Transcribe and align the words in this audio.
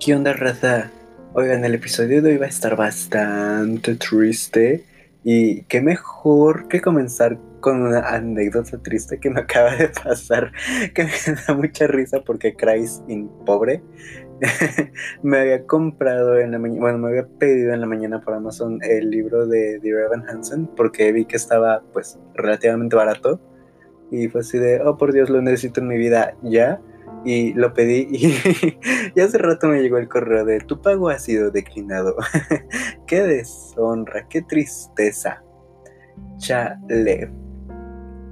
¿Qué 0.00 0.14
onda, 0.14 0.32
raza? 0.32 0.90
Oigan, 1.34 1.62
el 1.62 1.74
episodio 1.74 2.22
de 2.22 2.30
hoy 2.30 2.36
va 2.38 2.46
a 2.46 2.48
estar 2.48 2.74
bastante 2.74 3.96
triste. 3.96 4.86
Y 5.24 5.64
qué 5.64 5.82
mejor 5.82 6.68
que 6.68 6.80
comenzar 6.80 7.36
con 7.60 7.82
una 7.82 8.00
anécdota 8.08 8.78
triste 8.78 9.20
que 9.20 9.28
me 9.28 9.40
acaba 9.40 9.76
de 9.76 9.90
pasar, 9.90 10.52
que 10.94 11.04
me 11.04 11.10
da 11.46 11.52
mucha 11.52 11.86
risa 11.86 12.22
porque 12.24 12.56
Christ, 12.56 13.02
pobre, 13.44 13.82
me 15.22 15.38
había 15.38 15.66
comprado 15.66 16.38
en 16.38 16.52
la 16.52 16.58
mañana, 16.58 16.80
bueno, 16.80 16.98
me 16.98 17.08
había 17.08 17.26
pedido 17.38 17.74
en 17.74 17.82
la 17.82 17.86
mañana 17.86 18.22
por 18.22 18.32
Amazon 18.32 18.78
el 18.82 19.10
libro 19.10 19.46
de 19.46 19.80
The 19.82 19.88
Evan 19.90 20.26
Hansen 20.30 20.66
porque 20.66 21.12
vi 21.12 21.26
que 21.26 21.36
estaba 21.36 21.82
pues 21.92 22.18
relativamente 22.32 22.96
barato 22.96 23.38
y 24.10 24.28
fue 24.28 24.40
así 24.40 24.56
de, 24.56 24.80
oh 24.80 24.96
por 24.96 25.12
Dios, 25.12 25.28
lo 25.28 25.42
necesito 25.42 25.82
en 25.82 25.88
mi 25.88 25.98
vida 25.98 26.34
ya 26.42 26.80
y 27.24 27.52
lo 27.54 27.72
pedí 27.74 28.08
y, 28.10 29.20
hace 29.20 29.38
rato 29.38 29.68
me 29.68 29.80
llegó 29.80 29.98
el 29.98 30.08
correo 30.08 30.44
de 30.44 30.60
tu 30.60 30.80
pago 30.80 31.08
ha 31.08 31.18
sido 31.18 31.50
declinado. 31.50 32.16
qué 33.06 33.22
deshonra, 33.22 34.26
qué 34.28 34.42
tristeza. 34.42 35.42
Chale. 36.38 37.30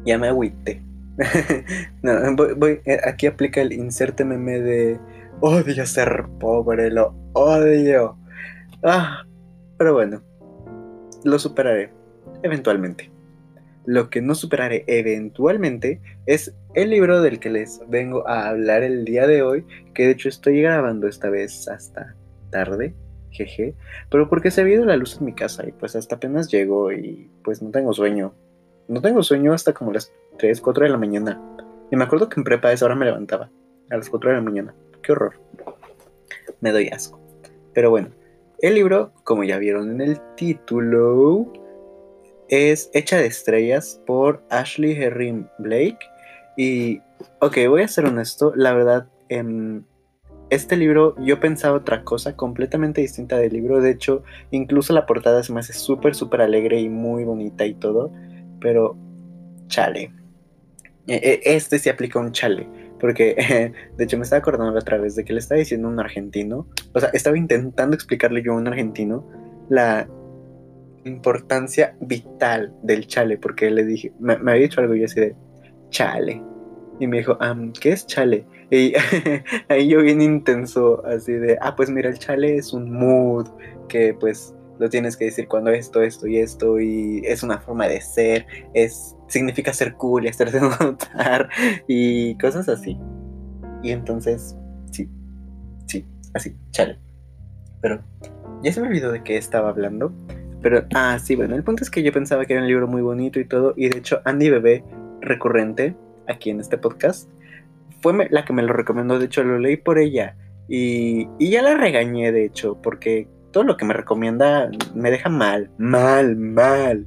Ya 0.05 0.19
me 0.19 0.29
agüité. 0.29 0.83
no, 2.03 2.37
voy, 2.57 2.81
eh, 2.85 3.01
aquí 3.05 3.27
aplica 3.27 3.61
el 3.61 3.73
inserte 3.73 4.25
meme 4.25 4.61
de 4.61 5.01
odio 5.41 5.85
ser 5.85 6.27
pobre, 6.39 6.91
lo 6.91 7.15
odio. 7.33 8.17
Ah, 8.85 9.25
pero 9.77 9.95
bueno, 9.95 10.23
lo 11.25 11.39
superaré 11.39 11.93
eventualmente. 12.43 13.11
Lo 13.89 14.11
que 14.11 14.21
no 14.21 14.35
superaré 14.35 14.85
eventualmente 14.87 16.03
es 16.27 16.55
el 16.75 16.91
libro 16.91 17.23
del 17.23 17.41
que 17.41 17.49
les 17.49 17.81
vengo 17.89 18.29
a 18.29 18.51
hablar 18.51 18.83
el 18.83 19.07
día 19.07 19.27
de 19.27 19.41
hoy, 19.41 19.65
que 19.95 20.05
de 20.05 20.11
hecho 20.11 20.29
estoy 20.29 20.61
grabando 20.61 21.09
esta 21.09 21.31
vez 21.31 21.67
hasta 21.69 22.15
tarde, 22.51 22.93
jeje, 23.31 23.75
pero 24.11 24.29
porque 24.29 24.51
se 24.51 24.61
ha 24.61 24.69
ido 24.69 24.85
la 24.85 24.99
luz 24.99 25.17
en 25.17 25.25
mi 25.25 25.33
casa 25.33 25.67
y 25.67 25.73
pues 25.73 25.97
hasta 25.97 26.17
apenas 26.17 26.51
llego 26.51 26.93
y 26.93 27.31
pues 27.43 27.63
no 27.63 27.71
tengo 27.71 27.95
sueño. 27.95 28.35
No 28.89 29.01
tengo 29.01 29.23
sueño 29.23 29.55
hasta 29.55 29.73
como 29.73 29.95
las 29.95 30.13
3, 30.37 30.61
4 30.61 30.85
de 30.85 30.91
la 30.91 30.99
mañana. 30.99 31.41
Y 31.91 31.97
me 31.97 32.05
acuerdo 32.05 32.29
que 32.29 32.39
en 32.39 32.45
prepa 32.45 32.69
a 32.69 32.73
esa 32.75 32.85
hora 32.85 32.95
me 32.95 33.07
levantaba, 33.07 33.49
a 33.89 33.97
las 33.97 34.11
4 34.11 34.29
de 34.29 34.37
la 34.37 34.43
mañana. 34.43 34.75
Qué 35.03 35.13
horror. 35.13 35.41
Me 36.61 36.73
doy 36.73 36.89
asco. 36.89 37.19
Pero 37.73 37.89
bueno, 37.89 38.11
el 38.59 38.75
libro, 38.75 39.15
como 39.25 39.45
ya 39.45 39.57
vieron 39.57 39.93
en 39.93 40.03
el 40.03 40.21
título, 40.37 41.51
es 42.49 42.91
Hecha 42.95 43.19
de 43.19 43.27
Estrellas 43.27 44.01
por 44.07 44.43
Ashley 44.51 44.93
Herring 44.93 45.49
Blake. 45.59 45.99
Y, 46.57 47.01
ok, 47.41 47.57
voy 47.69 47.83
a 47.83 47.89
ser 47.89 48.07
honesto, 48.07 48.53
la 48.57 48.73
verdad, 48.73 49.09
en 49.29 49.87
este 50.51 50.77
libro 50.77 51.15
yo 51.19 51.41
pensaba 51.41 51.77
otra 51.77 52.05
cosa 52.05 52.35
completamente 52.35 53.01
distinta 53.01 53.37
del 53.37 53.53
libro. 53.53 53.81
De 53.81 53.91
hecho, 53.91 54.23
incluso 54.51 54.93
la 54.93 55.07
portada 55.07 55.43
se 55.43 55.53
me 55.53 55.61
hace 55.61 55.73
súper, 55.73 56.15
súper 56.15 56.41
alegre 56.41 56.81
y 56.81 56.89
muy 56.89 57.25
bonita 57.25 57.67
y 57.67 57.75
todo. 57.75 58.11
Pero, 58.61 58.97
chale. 59.69 60.13
E, 61.07 61.15
e, 61.17 61.41
este 61.55 61.79
se 61.79 61.91
aplica 61.91 62.19
un 62.19 62.33
chale. 62.33 62.69
Porque, 62.99 63.73
de 63.97 64.05
hecho, 64.05 64.17
me 64.17 64.25
estaba 64.25 64.41
acordando 64.41 64.79
otra 64.79 64.97
vez 64.97 65.15
de 65.15 65.25
que 65.25 65.33
le 65.33 65.39
estaba 65.41 65.59
diciendo 65.59 65.89
un 65.89 66.01
argentino. 66.01 66.67
O 66.95 67.01
sea, 67.01 67.11
estaba 67.13 67.37
intentando 67.37 67.95
explicarle 67.95 68.43
yo 68.43 68.53
a 68.53 68.57
un 68.57 68.67
argentino 68.67 69.25
la 69.69 70.09
importancia 71.05 71.97
vital 72.01 72.75
del 72.83 73.07
chale, 73.07 73.39
porque 73.39 73.71
le 73.71 73.85
dije, 73.85 74.13
me, 74.19 74.35
había 74.35 74.55
dicho 74.55 74.81
algo 74.81 74.95
yo 74.95 75.05
así 75.05 75.21
de, 75.21 75.37
chale. 75.91 76.43
Y 77.01 77.07
me 77.07 77.19
dijo, 77.19 77.39
¿qué 77.81 77.93
es 77.93 78.07
chale? 78.07 78.45
Y 78.71 78.93
ahí 79.69 79.89
yo 79.89 80.03
bien 80.03 80.21
intenso, 80.21 81.05
así 81.07 81.33
de, 81.33 81.57
ah, 81.61 81.77
pues 81.77 81.91
mira, 81.91 82.09
el 82.09 82.19
chale 82.19 82.57
es 82.57 82.73
un 82.73 82.91
mood 82.91 83.49
que 83.89 84.15
pues 84.19 84.55
lo 84.79 84.89
tienes 84.89 85.17
que 85.17 85.27
decir 85.27 85.49
cuando 85.49 85.71
esto, 85.71 86.03
esto 86.03 86.27
y 86.27 86.39
esto, 86.39 86.81
y 86.81 87.23
es 87.25 87.43
una 87.43 87.59
forma 87.59 87.89
de 87.89 88.01
ser, 88.01 88.47
es, 88.75 89.17
significa 89.27 89.73
ser 89.73 89.95
cool 89.95 90.25
y 90.25 90.29
hacerse 90.29 90.61
notar, 90.81 91.49
y 91.87 92.37
cosas 92.39 92.69
así. 92.69 92.99
Y 93.83 93.91
entonces, 93.91 94.57
sí, 94.91 95.09
sí, 95.87 96.05
así, 96.35 96.57
chale. 96.71 96.99
Pero 97.81 98.03
ya 98.63 98.73
se 98.73 98.81
me 98.81 98.89
olvidó 98.89 99.13
de 99.13 99.23
qué 99.23 99.37
estaba 99.37 99.69
hablando. 99.69 100.13
Pero, 100.63 100.85
ah, 100.95 101.19
sí, 101.19 101.37
bueno, 101.37 101.55
el 101.55 101.63
punto 101.63 101.85
es 101.85 101.91
que 101.91 102.03
yo 102.03 102.13
pensaba 102.13 102.45
que 102.45 102.55
era 102.55 102.63
un 102.63 102.69
libro 102.69 102.89
muy 102.89 103.03
bonito 103.03 103.39
y 103.39 103.45
todo, 103.45 103.75
y 103.77 103.89
de 103.89 103.99
hecho 103.99 104.21
Andy 104.25 104.51
Bebé, 104.51 104.85
recurrente 105.21 105.95
aquí 106.27 106.51
en 106.51 106.61
este 106.61 106.79
podcast, 106.79 107.31
fue 108.01 108.29
la 108.31 108.45
que 108.45 108.53
me 108.53 108.63
lo 108.63 108.73
recomendó, 108.73 109.19
de 109.19 109.27
hecho 109.27 109.45
lo 109.45 109.59
leí 109.59 109.77
por 109.77 109.99
ella, 109.99 110.37
y, 110.69 111.29
y 111.39 111.51
ya 111.51 111.63
la 111.63 111.77
regañé, 111.77 112.33
de 112.33 112.45
hecho, 112.45 112.81
porque 112.83 113.29
todo 113.53 113.65
lo 113.65 113.77
que 113.77 113.85
me 113.85 113.95
recomienda 113.95 114.71
me 114.95 115.11
deja 115.11 115.29
mal, 115.29 115.71
mal, 115.79 116.37
mal. 116.37 117.07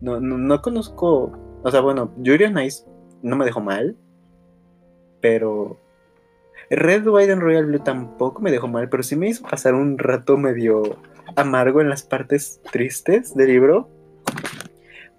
No, 0.00 0.20
no, 0.20 0.36
no 0.36 0.62
conozco, 0.62 1.32
o 1.62 1.70
sea, 1.70 1.80
bueno, 1.80 2.12
Julian 2.16 2.54
Nice 2.54 2.84
no 3.22 3.36
me 3.36 3.44
dejó 3.44 3.60
mal, 3.60 3.96
pero 5.20 5.78
Red, 6.70 7.06
White 7.06 7.32
and 7.32 7.42
Royal 7.42 7.66
Blue 7.66 7.80
tampoco 7.80 8.42
me 8.42 8.50
dejó 8.50 8.68
mal, 8.68 8.88
pero 8.88 9.02
sí 9.02 9.16
me 9.16 9.28
hizo 9.28 9.42
pasar 9.42 9.74
un 9.74 9.98
rato 9.98 10.36
medio 10.36 10.96
amargo 11.36 11.80
en 11.80 11.88
las 11.88 12.02
partes 12.02 12.60
tristes 12.72 13.34
del 13.34 13.48
libro. 13.48 13.88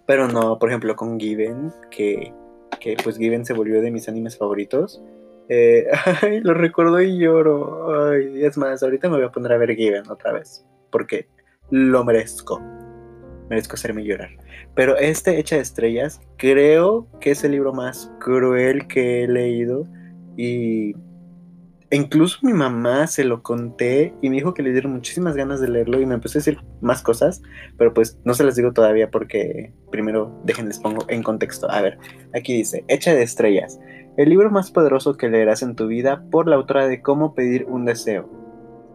Pero 0.05 0.27
no, 0.27 0.59
por 0.59 0.69
ejemplo, 0.69 0.95
con 0.95 1.19
Given, 1.19 1.71
que, 1.89 2.33
que 2.79 2.97
pues 3.03 3.17
Given 3.17 3.45
se 3.45 3.53
volvió 3.53 3.81
de 3.81 3.91
mis 3.91 4.09
animes 4.09 4.37
favoritos. 4.37 5.01
Eh, 5.49 5.87
ay, 6.21 6.41
lo 6.41 6.53
recuerdo 6.53 7.01
y 7.01 7.17
lloro. 7.17 8.09
Ay, 8.09 8.43
es 8.43 8.57
más, 8.57 8.83
ahorita 8.83 9.09
me 9.09 9.17
voy 9.17 9.25
a 9.25 9.31
poner 9.31 9.53
a 9.53 9.57
ver 9.57 9.75
Given 9.75 10.09
otra 10.09 10.33
vez. 10.33 10.65
Porque 10.91 11.27
lo 11.69 12.03
merezco. 12.03 12.59
Merezco 13.49 13.75
hacerme 13.75 14.03
llorar. 14.03 14.29
Pero 14.75 14.97
este 14.97 15.37
Hecha 15.39 15.57
de 15.57 15.61
Estrellas, 15.61 16.21
creo 16.37 17.07
que 17.19 17.31
es 17.31 17.43
el 17.43 17.51
libro 17.51 17.73
más 17.73 18.11
cruel 18.19 18.87
que 18.87 19.23
he 19.23 19.27
leído. 19.27 19.87
Y 20.37 20.95
incluso 21.91 22.39
mi 22.41 22.53
mamá 22.53 23.05
se 23.07 23.23
lo 23.23 23.43
conté 23.43 24.13
y 24.21 24.29
me 24.29 24.37
dijo 24.37 24.53
que 24.53 24.63
le 24.63 24.71
dieron 24.71 24.93
muchísimas 24.93 25.35
ganas 25.35 25.59
de 25.59 25.69
leerlo 25.69 25.99
y 25.99 26.05
me 26.05 26.15
empezó 26.15 26.37
a 26.37 26.39
decir 26.39 26.59
más 26.81 27.01
cosas, 27.01 27.41
pero 27.77 27.93
pues 27.93 28.17
no 28.23 28.33
se 28.33 28.43
las 28.43 28.55
digo 28.55 28.71
todavía 28.71 29.11
porque 29.11 29.73
primero 29.91 30.31
déjenles 30.45 30.79
pongo 30.79 31.05
en 31.09 31.21
contexto. 31.23 31.69
A 31.69 31.81
ver, 31.81 31.99
aquí 32.33 32.53
dice, 32.53 32.85
Hecha 32.87 33.13
de 33.13 33.23
Estrellas, 33.23 33.79
el 34.17 34.29
libro 34.29 34.49
más 34.49 34.71
poderoso 34.71 35.17
que 35.17 35.29
leerás 35.29 35.61
en 35.61 35.75
tu 35.75 35.87
vida 35.87 36.23
por 36.31 36.47
la 36.47 36.55
autora 36.55 36.87
de 36.87 37.01
Cómo 37.01 37.33
pedir 37.33 37.65
un 37.65 37.85
deseo. 37.85 38.41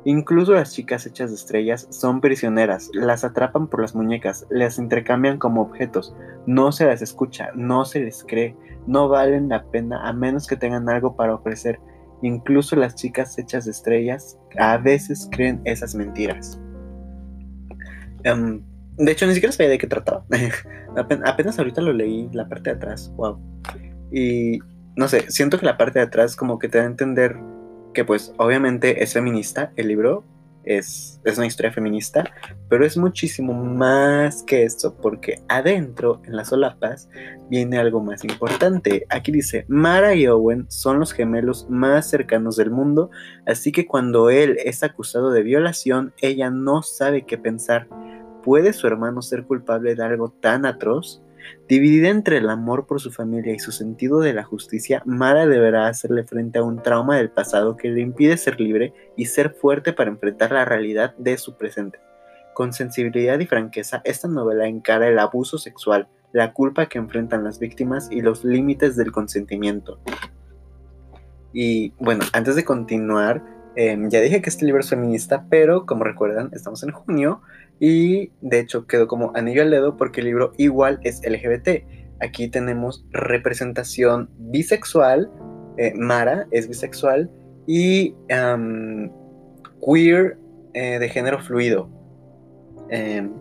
Incluso 0.05 0.53
las 0.53 0.73
chicas 0.73 1.05
hechas 1.05 1.31
de 1.31 1.35
estrellas 1.35 1.89
son 1.91 2.21
prisioneras, 2.21 2.91
las 2.95 3.25
atrapan 3.25 3.67
por 3.67 3.81
las 3.81 3.97
muñecas, 3.97 4.47
las 4.51 4.79
intercambian 4.79 5.37
como 5.37 5.63
objetos, 5.63 6.15
no 6.47 6.71
se 6.71 6.87
las 6.87 7.03
escucha, 7.03 7.49
no 7.57 7.85
se 7.85 7.99
les 7.99 8.23
cree, 8.23 8.55
no 8.87 9.09
valen 9.09 9.49
la 9.49 9.65
pena 9.65 10.09
a 10.09 10.13
menos 10.13 10.47
que 10.47 10.57
tengan 10.57 10.89
algo 10.89 11.17
para 11.17 11.35
ofrecer 11.35 11.81
Incluso 12.23 12.77
las 12.77 12.95
chicas 12.95 13.39
hechas 13.39 13.67
de 13.67 13.71
estrellas 13.71 14.39
a 14.59 14.79
veces 14.79 15.29
creen 15.31 15.61
esas 15.65 15.95
mentiras. 15.95 16.61
Em, 18.25 18.63
de 18.97 19.13
hecho, 19.13 19.27
ni 19.27 19.35
siquiera 19.35 19.53
sabía 19.53 19.71
de 19.71 19.79
qué 19.79 19.87
trataba. 19.87 20.25
Apenas 21.25 21.59
ahorita 21.59 21.81
lo 21.81 21.93
leí, 21.93 22.29
la 22.33 22.49
parte 22.49 22.71
de 22.71 22.77
atrás. 22.77 23.13
Wow. 23.17 23.39
Y 24.11 24.59
no 24.97 25.09
sé, 25.09 25.31
siento 25.31 25.59
que 25.59 25.67
la 25.67 25.77
parte 25.77 25.99
de 25.99 26.07
atrás 26.07 26.37
como 26.37 26.59
que 26.59 26.69
te 26.69 26.79
da 26.79 26.85
a 26.85 26.87
entender 26.87 27.37
que 27.93 28.05
pues 28.05 28.33
obviamente 28.39 29.03
es 29.03 29.13
feminista 29.13 29.73
el 29.77 29.89
libro, 29.89 30.25
es, 30.67 31.21
una 31.37 31.47
historia 31.47 31.73
feminista, 31.73 32.25
pero 32.69 32.85
es 32.85 32.97
muchísimo 32.97 33.55
más 33.55 34.43
que 34.43 34.65
esto, 34.65 34.95
porque 35.01 35.41
adentro, 35.49 36.21
en 36.25 36.37
las 36.37 36.49
solapas, 36.49 37.09
viene 37.49 37.79
algo 37.79 38.03
más 38.03 38.25
importante. 38.25 39.07
Aquí 39.09 39.33
dice, 39.33 39.65
Mara 39.69 40.15
y 40.15 40.27
Owen 40.27 40.67
son 40.69 40.99
los 40.99 41.13
gemelos 41.13 41.67
más 41.71 42.11
cercanos 42.11 42.57
del 42.57 42.71
mundo, 42.71 43.11
así 43.47 43.73
que 43.73 43.87
cuando 43.87 44.29
él 44.31 44.59
es 44.65 44.83
acusado 44.83 45.31
de 45.31 45.43
violación, 45.43 46.13
ella 46.21 46.51
no 46.51 46.83
sabe 46.83 47.25
qué 47.25 47.39
pensar. 47.39 47.89
¿Puede 48.43 48.73
su 48.73 48.87
hermano 48.87 49.23
ser 49.23 49.45
culpable 49.45 49.95
de 49.95 50.05
algo 50.05 50.31
tan 50.31 50.67
atroz? 50.67 51.23
Dividida 51.69 52.09
entre 52.09 52.39
el 52.39 52.49
amor 52.49 52.87
por 52.87 53.01
su 53.01 53.11
familia 53.11 53.55
y 53.55 53.59
su 53.59 53.73
sentido 53.73 54.21
de 54.21 54.33
la 54.33 54.45
justicia, 54.45 55.03
Mara 55.05 55.47
deberá 55.47 55.89
hacerle 55.89 56.25
frente 56.25 56.59
a 56.59 56.63
un 56.63 56.83
trauma 56.83 57.17
del 57.17 57.31
pasado 57.31 57.77
que 57.77 57.89
le 57.89 58.01
impide 58.01 58.37
ser 58.37 58.61
libre 58.61 58.93
y 59.17 59.27
ser 59.27 59.51
fuerte 59.51 59.93
para 59.93 60.11
enfrentar 60.11 60.53
la 60.53 60.65
realidad 60.65 61.15
de 61.17 61.37
su 61.39 61.57
presente. 61.57 61.99
Con 62.55 62.73
sensibilidad 62.73 63.39
y 63.41 63.47
franqueza, 63.47 64.01
esta 64.05 64.29
novela 64.29 64.67
encara 64.67 65.09
el 65.09 65.19
abuso 65.19 65.59
sexual, 65.59 66.09
la 66.33 66.53
culpa 66.53 66.87
que 66.87 66.99
enfrentan 66.99 67.45
las 67.45 67.59
víctimas 67.59 68.09
y 68.11 68.23
los 68.23 68.45
límites 68.45 68.97
del 68.97 69.13
consentimiento. 69.13 69.99
Y 71.53 71.93
bueno, 71.99 72.25
antes 72.33 72.55
de 72.57 72.65
continuar, 72.65 73.43
em, 73.77 74.09
ya 74.09 74.21
dije 74.21 74.43
que 74.43 74.51
este 74.51 74.65
libro 74.65 74.81
es 74.81 74.89
feminista, 74.89 75.47
pero 75.49 75.87
como 75.87 76.05
recuerdan, 76.05 76.51
estamos 76.53 76.83
en 76.83 76.93
junio 76.93 77.43
y 77.79 78.31
de 78.41 78.61
hecho 78.61 78.87
quedó 78.87 79.07
como 79.07 79.33
anillo 79.35 79.63
al 79.63 79.71
dedo 79.71 79.97
porque 79.97 80.21
el 80.21 80.27
libro 80.27 80.53
igual 80.57 81.01
es 81.03 81.21
LGBT. 81.23 81.85
Aquí 82.21 82.49
tenemos 82.49 83.05
representación 83.11 84.31
bisexual, 84.39 85.31
eh, 85.77 85.93
Mara 85.95 86.47
es 86.51 86.69
bisexual 86.69 87.31
y 87.67 88.15
queer 89.85 90.39
eh, 90.75 90.99
de 90.99 91.09
género 91.09 91.39
fluido. 91.41 91.89
Em, 92.89 93.33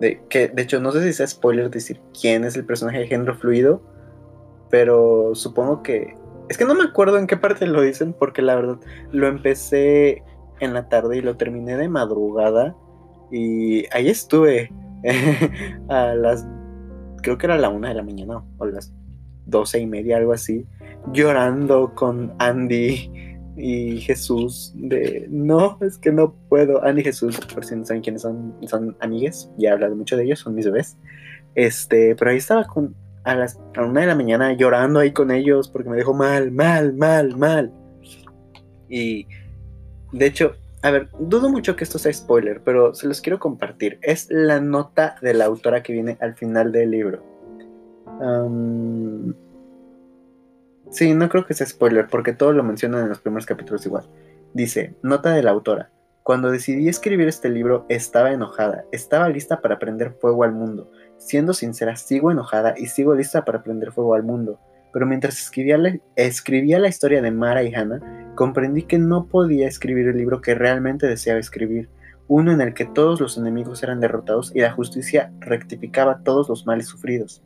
de, 0.00 0.20
que 0.28 0.48
de 0.48 0.62
hecho 0.62 0.80
no 0.80 0.92
sé 0.92 1.02
si 1.02 1.12
sea 1.12 1.26
spoiler 1.26 1.70
decir 1.70 2.00
quién 2.18 2.44
es 2.44 2.56
el 2.56 2.64
personaje 2.64 2.98
de 2.98 3.06
género 3.06 3.34
fluido, 3.34 3.82
pero 4.70 5.34
supongo 5.34 5.82
que... 5.82 6.16
Es 6.48 6.58
que 6.58 6.64
no 6.64 6.74
me 6.74 6.84
acuerdo 6.84 7.18
en 7.18 7.26
qué 7.26 7.36
parte 7.36 7.66
lo 7.66 7.82
dicen 7.82 8.12
porque 8.12 8.42
la 8.42 8.54
verdad 8.54 8.78
lo 9.12 9.26
empecé 9.26 10.22
en 10.60 10.74
la 10.74 10.88
tarde 10.88 11.18
y 11.18 11.20
lo 11.20 11.36
terminé 11.36 11.76
de 11.76 11.88
madrugada 11.88 12.74
y 13.30 13.84
ahí 13.94 14.08
estuve 14.08 14.72
a 15.88 16.14
las... 16.14 16.46
Creo 17.22 17.38
que 17.38 17.46
era 17.46 17.58
la 17.58 17.68
una 17.68 17.88
de 17.88 17.94
la 17.94 18.02
mañana 18.02 18.44
o 18.58 18.66
las 18.66 18.94
doce 19.46 19.80
y 19.80 19.86
media, 19.86 20.16
algo 20.16 20.32
así, 20.32 20.66
llorando 21.12 21.94
con 21.94 22.32
Andy 22.38 23.10
y 23.56 24.00
Jesús 24.00 24.72
de 24.76 25.26
no, 25.30 25.78
es 25.80 25.98
que 25.98 26.12
no 26.12 26.34
puedo. 26.48 26.84
Andy 26.84 27.00
y 27.00 27.04
Jesús, 27.04 27.38
por 27.52 27.64
si 27.64 27.74
no 27.74 27.84
saben 27.84 28.02
quiénes 28.02 28.22
son, 28.22 28.54
son 28.66 28.96
amigues, 29.00 29.50
ya 29.56 29.70
he 29.70 29.72
hablado 29.72 29.96
mucho 29.96 30.16
de 30.16 30.24
ellos, 30.24 30.40
son 30.40 30.54
mis 30.54 30.66
bebés. 30.66 30.96
Este, 31.54 32.14
pero 32.16 32.30
ahí 32.30 32.36
estaba 32.36 32.64
con 32.64 32.94
a 33.26 33.34
las 33.34 33.58
a 33.74 33.82
una 33.82 34.02
de 34.02 34.06
la 34.06 34.14
mañana 34.14 34.52
llorando 34.52 35.00
ahí 35.00 35.12
con 35.12 35.30
ellos 35.30 35.68
porque 35.68 35.90
me 35.90 35.96
dejó 35.96 36.14
mal, 36.14 36.52
mal, 36.52 36.94
mal, 36.94 37.36
mal. 37.36 37.72
Y 38.88 39.26
de 40.12 40.26
hecho, 40.26 40.54
a 40.82 40.92
ver, 40.92 41.08
dudo 41.18 41.50
mucho 41.50 41.74
que 41.74 41.82
esto 41.82 41.98
sea 41.98 42.12
spoiler, 42.12 42.62
pero 42.62 42.94
se 42.94 43.08
los 43.08 43.20
quiero 43.20 43.40
compartir. 43.40 43.98
Es 44.00 44.28
la 44.30 44.60
nota 44.60 45.16
de 45.20 45.34
la 45.34 45.44
autora 45.44 45.82
que 45.82 45.92
viene 45.92 46.16
al 46.20 46.34
final 46.36 46.70
del 46.70 46.90
libro. 46.92 47.22
sí, 50.90 51.12
no 51.12 51.28
creo 51.28 51.44
que 51.44 51.54
sea 51.54 51.66
spoiler, 51.66 52.06
porque 52.06 52.32
todo 52.32 52.52
lo 52.52 52.62
mencionan 52.62 53.02
en 53.02 53.08
los 53.08 53.18
primeros 53.18 53.44
capítulos 53.44 53.84
igual. 53.84 54.04
Dice, 54.54 54.94
nota 55.02 55.32
de 55.32 55.42
la 55.42 55.50
autora. 55.50 55.90
Cuando 56.22 56.50
decidí 56.50 56.88
escribir 56.88 57.26
este 57.26 57.48
libro 57.48 57.86
estaba 57.88 58.32
enojada, 58.32 58.84
estaba 58.92 59.28
lista 59.28 59.60
para 59.60 59.78
prender 59.80 60.12
fuego 60.12 60.44
al 60.44 60.52
mundo. 60.52 60.90
Siendo 61.18 61.54
sincera, 61.54 61.96
sigo 61.96 62.30
enojada 62.30 62.74
y 62.76 62.86
sigo 62.86 63.14
lista 63.14 63.44
para 63.44 63.62
prender 63.62 63.92
fuego 63.92 64.14
al 64.14 64.22
mundo. 64.22 64.60
Pero 64.92 65.06
mientras 65.06 65.38
escribía 65.40 65.78
la, 65.78 65.98
escribía 66.14 66.78
la 66.78 66.88
historia 66.88 67.20
de 67.20 67.30
Mara 67.30 67.62
y 67.62 67.74
Hannah, 67.74 68.34
comprendí 68.34 68.82
que 68.82 68.98
no 68.98 69.26
podía 69.26 69.68
escribir 69.68 70.08
el 70.08 70.16
libro 70.16 70.40
que 70.40 70.54
realmente 70.54 71.06
deseaba 71.06 71.40
escribir, 71.40 71.88
uno 72.28 72.52
en 72.52 72.60
el 72.60 72.74
que 72.74 72.86
todos 72.86 73.20
los 73.20 73.38
enemigos 73.38 73.82
eran 73.82 74.00
derrotados 74.00 74.52
y 74.54 74.60
la 74.60 74.72
justicia 74.72 75.32
rectificaba 75.40 76.22
todos 76.22 76.48
los 76.48 76.66
males 76.66 76.86
sufridos. 76.86 77.42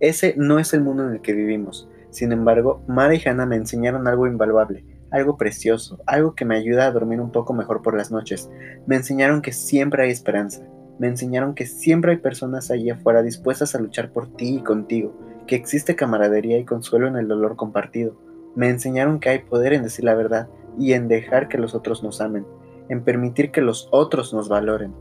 Ese 0.00 0.34
no 0.36 0.58
es 0.58 0.72
el 0.74 0.80
mundo 0.80 1.06
en 1.06 1.14
el 1.14 1.20
que 1.20 1.32
vivimos. 1.32 1.88
Sin 2.10 2.32
embargo, 2.32 2.82
Mara 2.86 3.14
y 3.14 3.22
Hannah 3.26 3.46
me 3.46 3.56
enseñaron 3.56 4.06
algo 4.06 4.26
invaluable, 4.26 4.84
algo 5.10 5.36
precioso, 5.36 6.00
algo 6.06 6.34
que 6.34 6.44
me 6.44 6.56
ayuda 6.56 6.86
a 6.86 6.92
dormir 6.92 7.20
un 7.20 7.32
poco 7.32 7.52
mejor 7.52 7.82
por 7.82 7.96
las 7.96 8.10
noches. 8.10 8.48
Me 8.86 8.96
enseñaron 8.96 9.42
que 9.42 9.52
siempre 9.52 10.04
hay 10.04 10.10
esperanza. 10.10 10.62
Me 10.98 11.08
enseñaron 11.08 11.54
que 11.54 11.66
siempre 11.66 12.12
hay 12.12 12.18
personas 12.18 12.70
allí 12.70 12.90
afuera 12.90 13.22
dispuestas 13.22 13.74
a 13.74 13.80
luchar 13.80 14.10
por 14.10 14.28
ti 14.34 14.56
y 14.56 14.62
contigo, 14.62 15.14
que 15.46 15.56
existe 15.56 15.96
camaradería 15.96 16.58
y 16.58 16.64
consuelo 16.64 17.06
en 17.06 17.16
el 17.16 17.28
dolor 17.28 17.56
compartido. 17.56 18.16
Me 18.54 18.68
enseñaron 18.68 19.20
que 19.20 19.28
hay 19.28 19.38
poder 19.40 19.72
en 19.72 19.82
decir 19.82 20.04
la 20.04 20.14
verdad 20.14 20.48
y 20.78 20.92
en 20.92 21.08
dejar 21.08 21.48
que 21.48 21.58
los 21.58 21.74
otros 21.74 22.02
nos 22.02 22.20
amen, 22.20 22.46
en 22.88 23.04
permitir 23.04 23.50
que 23.50 23.60
los 23.60 23.88
otros 23.92 24.34
nos 24.34 24.48
valoren. 24.48 24.92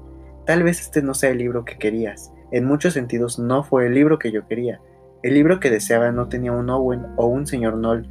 Tal 0.46 0.64
vez 0.64 0.82
este 0.82 1.02
no 1.02 1.14
sea 1.14 1.32
el 1.32 1.40
libro 1.40 1.66
que 1.66 1.78
querías, 1.78 2.32
en 2.52 2.66
muchos 2.66 2.94
sentidos 2.94 3.40
no 3.40 3.64
fue 3.64 3.88
el 3.88 3.94
libro 3.94 4.20
que 4.20 4.32
yo 4.32 4.48
quería. 4.48 4.80
El 5.22 5.34
libro 5.34 5.60
que 5.60 5.70
deseaba 5.70 6.12
no 6.12 6.30
tenía 6.30 6.54
un 6.54 6.70
Owen 6.70 7.06
o 7.18 7.26
un 7.26 7.46
señor 7.46 7.76
Noll, 7.76 8.08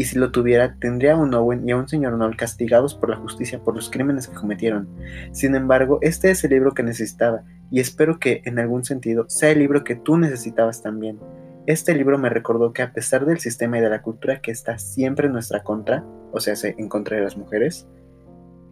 y 0.00 0.04
si 0.04 0.18
lo 0.18 0.32
tuviera, 0.32 0.76
tendría 0.80 1.12
a 1.12 1.16
un 1.16 1.34
Owen 1.34 1.68
y 1.68 1.72
a 1.72 1.76
un 1.76 1.86
señor 1.86 2.16
Noll 2.16 2.34
castigados 2.34 2.94
por 2.94 3.10
la 3.10 3.16
justicia 3.16 3.58
por 3.58 3.74
los 3.74 3.90
crímenes 3.90 4.28
que 4.28 4.34
cometieron. 4.34 4.88
Sin 5.32 5.54
embargo, 5.54 5.98
este 6.00 6.30
es 6.30 6.42
el 6.42 6.52
libro 6.52 6.72
que 6.72 6.82
necesitaba, 6.82 7.42
y 7.70 7.80
espero 7.80 8.18
que, 8.18 8.40
en 8.46 8.58
algún 8.58 8.82
sentido, 8.82 9.26
sea 9.28 9.50
el 9.50 9.58
libro 9.58 9.84
que 9.84 9.96
tú 9.96 10.16
necesitabas 10.16 10.80
también. 10.80 11.18
Este 11.66 11.94
libro 11.94 12.16
me 12.16 12.30
recordó 12.30 12.72
que 12.72 12.80
a 12.80 12.94
pesar 12.94 13.26
del 13.26 13.40
sistema 13.40 13.76
y 13.76 13.82
de 13.82 13.90
la 13.90 14.00
cultura 14.00 14.40
que 14.40 14.50
está 14.50 14.78
siempre 14.78 15.26
en 15.26 15.34
nuestra 15.34 15.64
contra, 15.64 16.02
o 16.32 16.40
sea, 16.40 16.54
en 16.64 16.88
contra 16.88 17.18
de 17.18 17.24
las 17.24 17.36
mujeres, 17.36 17.86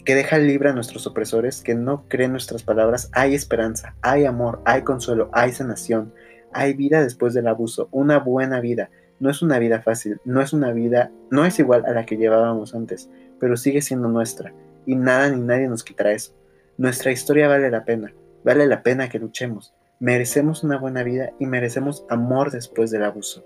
que 0.07 0.15
deja 0.15 0.39
libre 0.39 0.71
a 0.71 0.73
nuestros 0.73 1.07
opresores, 1.07 1.61
que 1.61 1.75
no 1.75 2.09
creen 2.09 2.31
nuestras 2.31 2.63
palabras, 2.63 3.11
hay 3.13 3.35
esperanza, 3.35 3.97
hay 4.01 4.25
amor, 4.25 4.63
hay 4.65 4.81
consuelo, 4.81 5.29
hay 5.35 5.53
sanación, 5.53 6.11
hay 6.55 6.73
vida 6.73 7.03
después 7.03 7.35
del 7.35 7.49
abuso, 7.49 7.91
una 7.91 8.19
buena 8.19 8.61
vida. 8.61 8.89
No 9.21 9.31
es 9.31 9.43
una 9.43 9.59
vida 9.59 9.83
fácil, 9.83 10.21
no 10.25 10.41
es 10.41 10.53
una 10.53 10.73
vida, 10.73 11.11
no 11.31 11.45
es 11.45 11.59
igual 11.59 11.85
a 11.87 11.93
la 11.93 12.07
que 12.07 12.17
llevábamos 12.17 12.75
antes, 12.75 13.11
pero 13.41 13.57
sigue 13.57 13.83
siendo 13.83 14.09
nuestra, 14.09 14.53
y 14.87 14.95
nada 14.95 15.29
ni 15.31 15.41
nadie 15.41 15.69
nos 15.69 15.85
quitará 15.85 16.13
eso. 16.13 16.33
Nuestra 16.77 17.11
historia 17.11 17.49
vale 17.49 17.71
la 17.71 17.85
pena, 17.85 18.13
vale 18.45 18.67
la 18.67 18.83
pena 18.83 19.09
que 19.09 19.19
luchemos, 19.19 19.75
merecemos 20.01 20.63
una 20.63 20.79
buena 20.79 21.03
vida 21.03 21.31
y 21.39 21.47
merecemos 21.47 22.05
amor 22.09 22.51
después 22.51 22.91
del 22.91 23.05
abuso. 23.05 23.45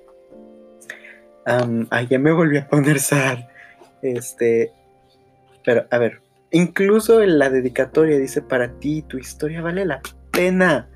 Um, 1.46 1.88
ya 2.08 2.18
me 2.18 2.32
volví 2.32 2.58
a 2.58 2.68
poner 2.68 3.00
sad. 3.00 3.38
Este, 4.02 4.72
pero 5.64 5.86
a 5.90 5.98
ver, 5.98 6.20
incluso 6.50 7.22
en 7.22 7.38
la 7.38 7.50
dedicatoria 7.50 8.18
dice 8.18 8.42
para 8.42 8.72
ti, 8.78 9.02
tu 9.02 9.18
historia 9.18 9.62
vale 9.62 9.84
la 9.84 10.00
pena. 10.30 10.88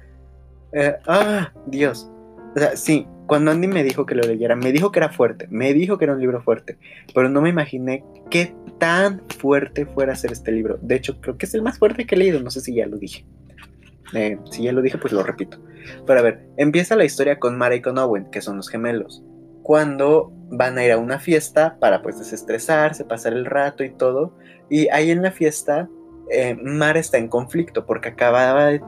Eh, 0.72 0.96
ah, 1.06 1.52
Dios. 1.66 2.10
O 2.56 2.58
sea, 2.58 2.74
sí, 2.74 3.06
cuando 3.26 3.50
Andy 3.50 3.68
me 3.68 3.84
dijo 3.84 4.06
que 4.06 4.14
lo 4.14 4.22
leyera, 4.22 4.56
me 4.56 4.72
dijo 4.72 4.90
que 4.90 4.98
era 4.98 5.10
fuerte, 5.10 5.46
me 5.50 5.74
dijo 5.74 5.98
que 5.98 6.06
era 6.06 6.14
un 6.14 6.20
libro 6.20 6.40
fuerte, 6.42 6.78
pero 7.14 7.28
no 7.28 7.42
me 7.42 7.50
imaginé 7.50 8.02
qué 8.30 8.54
tan 8.78 9.20
fuerte 9.38 9.84
fuera 9.84 10.16
ser 10.16 10.32
este 10.32 10.52
libro. 10.52 10.78
De 10.80 10.94
hecho, 10.94 11.20
creo 11.20 11.36
que 11.36 11.44
es 11.44 11.52
el 11.52 11.60
más 11.60 11.78
fuerte 11.78 12.06
que 12.06 12.14
he 12.14 12.18
leído, 12.18 12.40
no 12.40 12.50
sé 12.50 12.62
si 12.62 12.74
ya 12.74 12.86
lo 12.86 12.96
dije. 12.96 13.26
Eh, 14.14 14.38
si 14.50 14.62
ya 14.62 14.72
lo 14.72 14.80
dije, 14.80 14.96
pues 14.96 15.12
lo 15.12 15.22
repito. 15.22 15.58
Pero 16.06 16.18
a 16.18 16.22
ver, 16.22 16.46
empieza 16.56 16.96
la 16.96 17.04
historia 17.04 17.38
con 17.38 17.58
Mara 17.58 17.74
y 17.74 17.82
con 17.82 17.98
Owen, 17.98 18.30
que 18.30 18.40
son 18.40 18.56
los 18.56 18.70
gemelos. 18.70 19.22
Cuando 19.62 20.32
van 20.48 20.78
a 20.78 20.84
ir 20.84 20.92
a 20.92 20.98
una 20.98 21.18
fiesta 21.18 21.76
para 21.78 22.00
pues 22.00 22.18
desestresarse, 22.18 23.04
pasar 23.04 23.34
el 23.34 23.44
rato 23.44 23.84
y 23.84 23.90
todo. 23.90 24.32
Y 24.70 24.88
ahí 24.88 25.10
en 25.10 25.20
la 25.20 25.30
fiesta, 25.30 25.90
eh, 26.30 26.54
Mara 26.54 27.00
está 27.00 27.18
en 27.18 27.28
conflicto 27.28 27.84
porque 27.84 28.08
acababa 28.08 28.68
de 28.68 28.80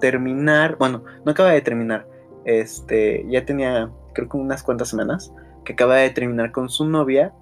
terminar, 0.00 0.76
bueno, 0.78 1.02
no 1.24 1.32
acaba 1.32 1.50
de 1.50 1.62
terminar, 1.62 2.06
este, 2.46 3.26
ya 3.28 3.44
tenía 3.44 3.90
creo 4.16 4.28
que 4.28 4.36
unas 4.38 4.62
cuantas 4.62 4.88
semanas, 4.88 5.32
que 5.64 5.74
acaba 5.74 5.96
de 5.96 6.10
terminar 6.10 6.50
con 6.52 6.70
su 6.70 6.86
novia, 6.88 7.32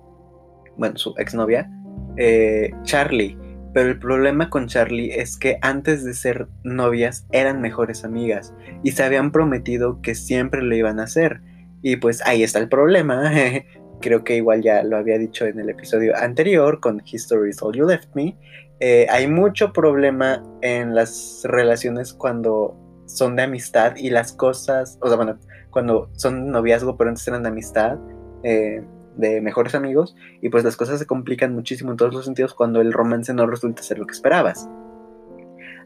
bueno, 0.77 0.99
su 0.99 1.15
exnovia, 1.17 1.71
eh, 2.17 2.73
Charlie. 2.83 3.39
Pero 3.73 3.89
el 3.89 3.99
problema 3.99 4.51
con 4.51 4.67
Charlie 4.67 5.11
es 5.13 5.37
que 5.37 5.59
antes 5.61 6.05
de 6.05 6.15
ser 6.15 6.49
novias 6.63 7.27
eran 7.33 7.61
mejores 7.61 8.05
amigas 8.05 8.55
y 8.85 8.93
se 8.93 9.03
habían 9.03 9.33
prometido 9.33 10.01
que 10.01 10.15
siempre 10.15 10.63
lo 10.63 10.75
iban 10.77 11.01
a 11.01 11.05
hacer. 11.05 11.41
Y 11.83 11.97
pues 11.97 12.25
ahí 12.25 12.43
está 12.43 12.61
el 12.61 12.69
problema. 12.69 13.33
Creo 14.01 14.23
que 14.23 14.37
igual 14.37 14.63
ya 14.63 14.83
lo 14.85 14.97
había 14.97 15.19
dicho 15.19 15.47
en 15.47 15.59
el 15.59 15.71
episodio 15.71 16.17
anterior 16.17 16.81
con 16.81 17.03
History 17.05 17.51
is 17.51 17.63
All 17.63 17.75
You 17.75 17.87
Left 17.87 18.15
Me. 18.15 18.37
Eh, 18.81 19.07
hay 19.11 19.27
mucho 19.27 19.73
problema 19.73 20.43
en 20.63 20.95
las 20.95 21.43
relaciones 21.45 22.13
cuando 22.13 22.77
son 23.07 23.37
de 23.37 23.43
amistad 23.43 23.97
y 23.97 24.11
las 24.11 24.33
cosas, 24.33 24.99
o 25.01 25.09
sea, 25.09 25.17
bueno, 25.17 25.39
cuando 25.71 26.09
son 26.13 26.51
noviazgo 26.51 26.97
pero 26.97 27.11
antes 27.11 27.27
eran 27.29 27.43
de 27.43 27.49
amistad. 27.49 27.99
Eh, 28.43 28.83
de 29.17 29.41
mejores 29.41 29.75
amigos 29.75 30.17
y 30.43 30.49
pues 30.49 30.65
las 30.65 30.77
cosas 30.77 30.99
se 30.99 31.07
complican 31.07 31.55
muchísimo 31.55 31.91
en 31.91 31.97
todos 31.97 32.15
los 32.15 32.25
sentidos 32.25 32.55
cuando 32.55 32.81
el 32.81 32.93
romance 32.93 33.33
no 33.33 33.47
resulta 33.47 33.83
ser 33.83 33.99
lo 33.99 34.07
que 34.07 34.13
esperabas. 34.13 34.69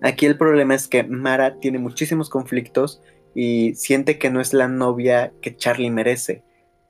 Aquí 0.01 0.27
el 0.27 0.39
problema 0.39 0.75
es 0.75 0.89
que 0.89 1.03
Mara 1.03 1.59
tiene 1.59 1.79
muchísimos 1.79 2.31
conflictos 2.31 3.03
y 3.35 3.75
siente 3.75 4.19
que 4.19 4.31
no 4.31 4.41
es 4.41 4.53
la 4.53 4.69
novia 4.69 5.33
que 5.43 5.57
Charlie 5.57 5.91
merece, 5.91 6.43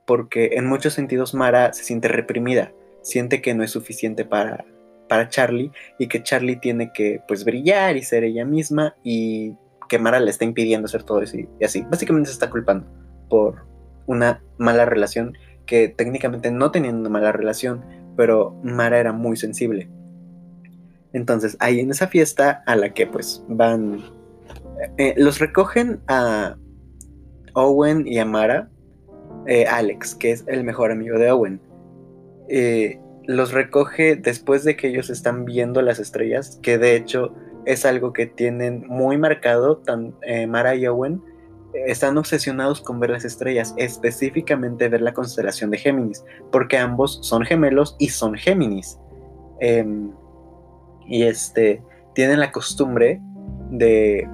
porque 0.05 0.51
en 0.53 0.67
muchos 0.67 0.93
sentidos 0.93 1.33
Mara 1.33 1.73
se 1.73 1.83
siente 1.83 2.07
reprimida, 2.07 2.71
siente 3.01 3.41
que 3.41 3.53
no 3.53 3.63
es 3.63 3.71
suficiente 3.71 4.25
para, 4.25 4.65
para 5.07 5.29
Charlie 5.29 5.71
y 5.97 6.07
que 6.07 6.23
Charlie 6.23 6.57
tiene 6.57 6.91
que 6.93 7.21
pues 7.27 7.43
brillar 7.43 7.97
y 7.97 8.03
ser 8.03 8.23
ella 8.23 8.45
misma 8.45 8.95
y 9.03 9.53
que 9.89 9.99
Mara 9.99 10.21
le 10.21 10.31
está 10.31 10.45
impidiendo 10.45 10.85
hacer 10.85 11.03
todo 11.03 11.21
eso 11.21 11.35
y 11.37 11.49
así. 11.63 11.85
Básicamente 11.89 12.29
se 12.29 12.33
está 12.33 12.49
culpando 12.49 12.87
por 13.29 13.65
una 14.05 14.41
mala 14.57 14.85
relación 14.85 15.37
que 15.65 15.89
técnicamente 15.89 16.51
no 16.51 16.71
tenían 16.71 17.03
mala 17.11 17.31
relación, 17.31 17.83
pero 18.15 18.59
Mara 18.63 18.99
era 18.99 19.11
muy 19.13 19.35
sensible. 19.37 19.89
Entonces, 21.13 21.57
ahí 21.59 21.79
en 21.79 21.91
esa 21.91 22.07
fiesta 22.07 22.63
a 22.65 22.75
la 22.75 22.93
que 22.93 23.07
pues 23.07 23.43
van, 23.47 23.99
eh, 24.97 25.13
los 25.17 25.39
recogen 25.39 25.99
a 26.07 26.55
Owen 27.53 28.07
y 28.07 28.19
a 28.19 28.25
Mara, 28.25 28.69
eh, 29.47 29.65
Alex, 29.65 30.15
que 30.15 30.31
es 30.31 30.43
el 30.47 30.63
mejor 30.63 30.91
amigo 30.91 31.17
de 31.17 31.31
Owen. 31.31 31.61
Eh, 32.47 32.99
los 33.25 33.51
recoge 33.51 34.15
después 34.15 34.63
de 34.63 34.75
que 34.75 34.87
ellos 34.87 35.09
están 35.09 35.45
viendo 35.45 35.81
las 35.81 35.99
estrellas, 35.99 36.59
que 36.63 36.79
de 36.79 36.95
hecho 36.95 37.35
es 37.71 37.85
algo 37.85 38.13
que 38.13 38.25
tienen 38.25 38.85
muy 38.87 39.17
marcado 39.17 39.77
tan, 39.77 40.15
Mara 40.47 40.75
y 40.75 40.87
Owen, 40.87 41.21
están 41.85 42.17
obsesionados 42.17 42.81
con 42.81 42.99
ver 42.99 43.11
las 43.11 43.25
estrellas, 43.25 43.75
específicamente 43.77 44.89
ver 44.89 45.01
la 45.01 45.13
constelación 45.13 45.69
de 45.69 45.77
Géminis, 45.77 46.25
porque 46.51 46.79
ambos 46.79 47.19
son 47.21 47.43
gemelos 47.43 47.95
y 47.99 48.09
son 48.09 48.33
Géminis. 48.35 48.97
Em, 49.59 50.11
Y 51.05 51.23
este, 51.23 51.81
tienen 52.13 52.39
la 52.39 52.51
costumbre 52.51 53.19
de 53.71 54.27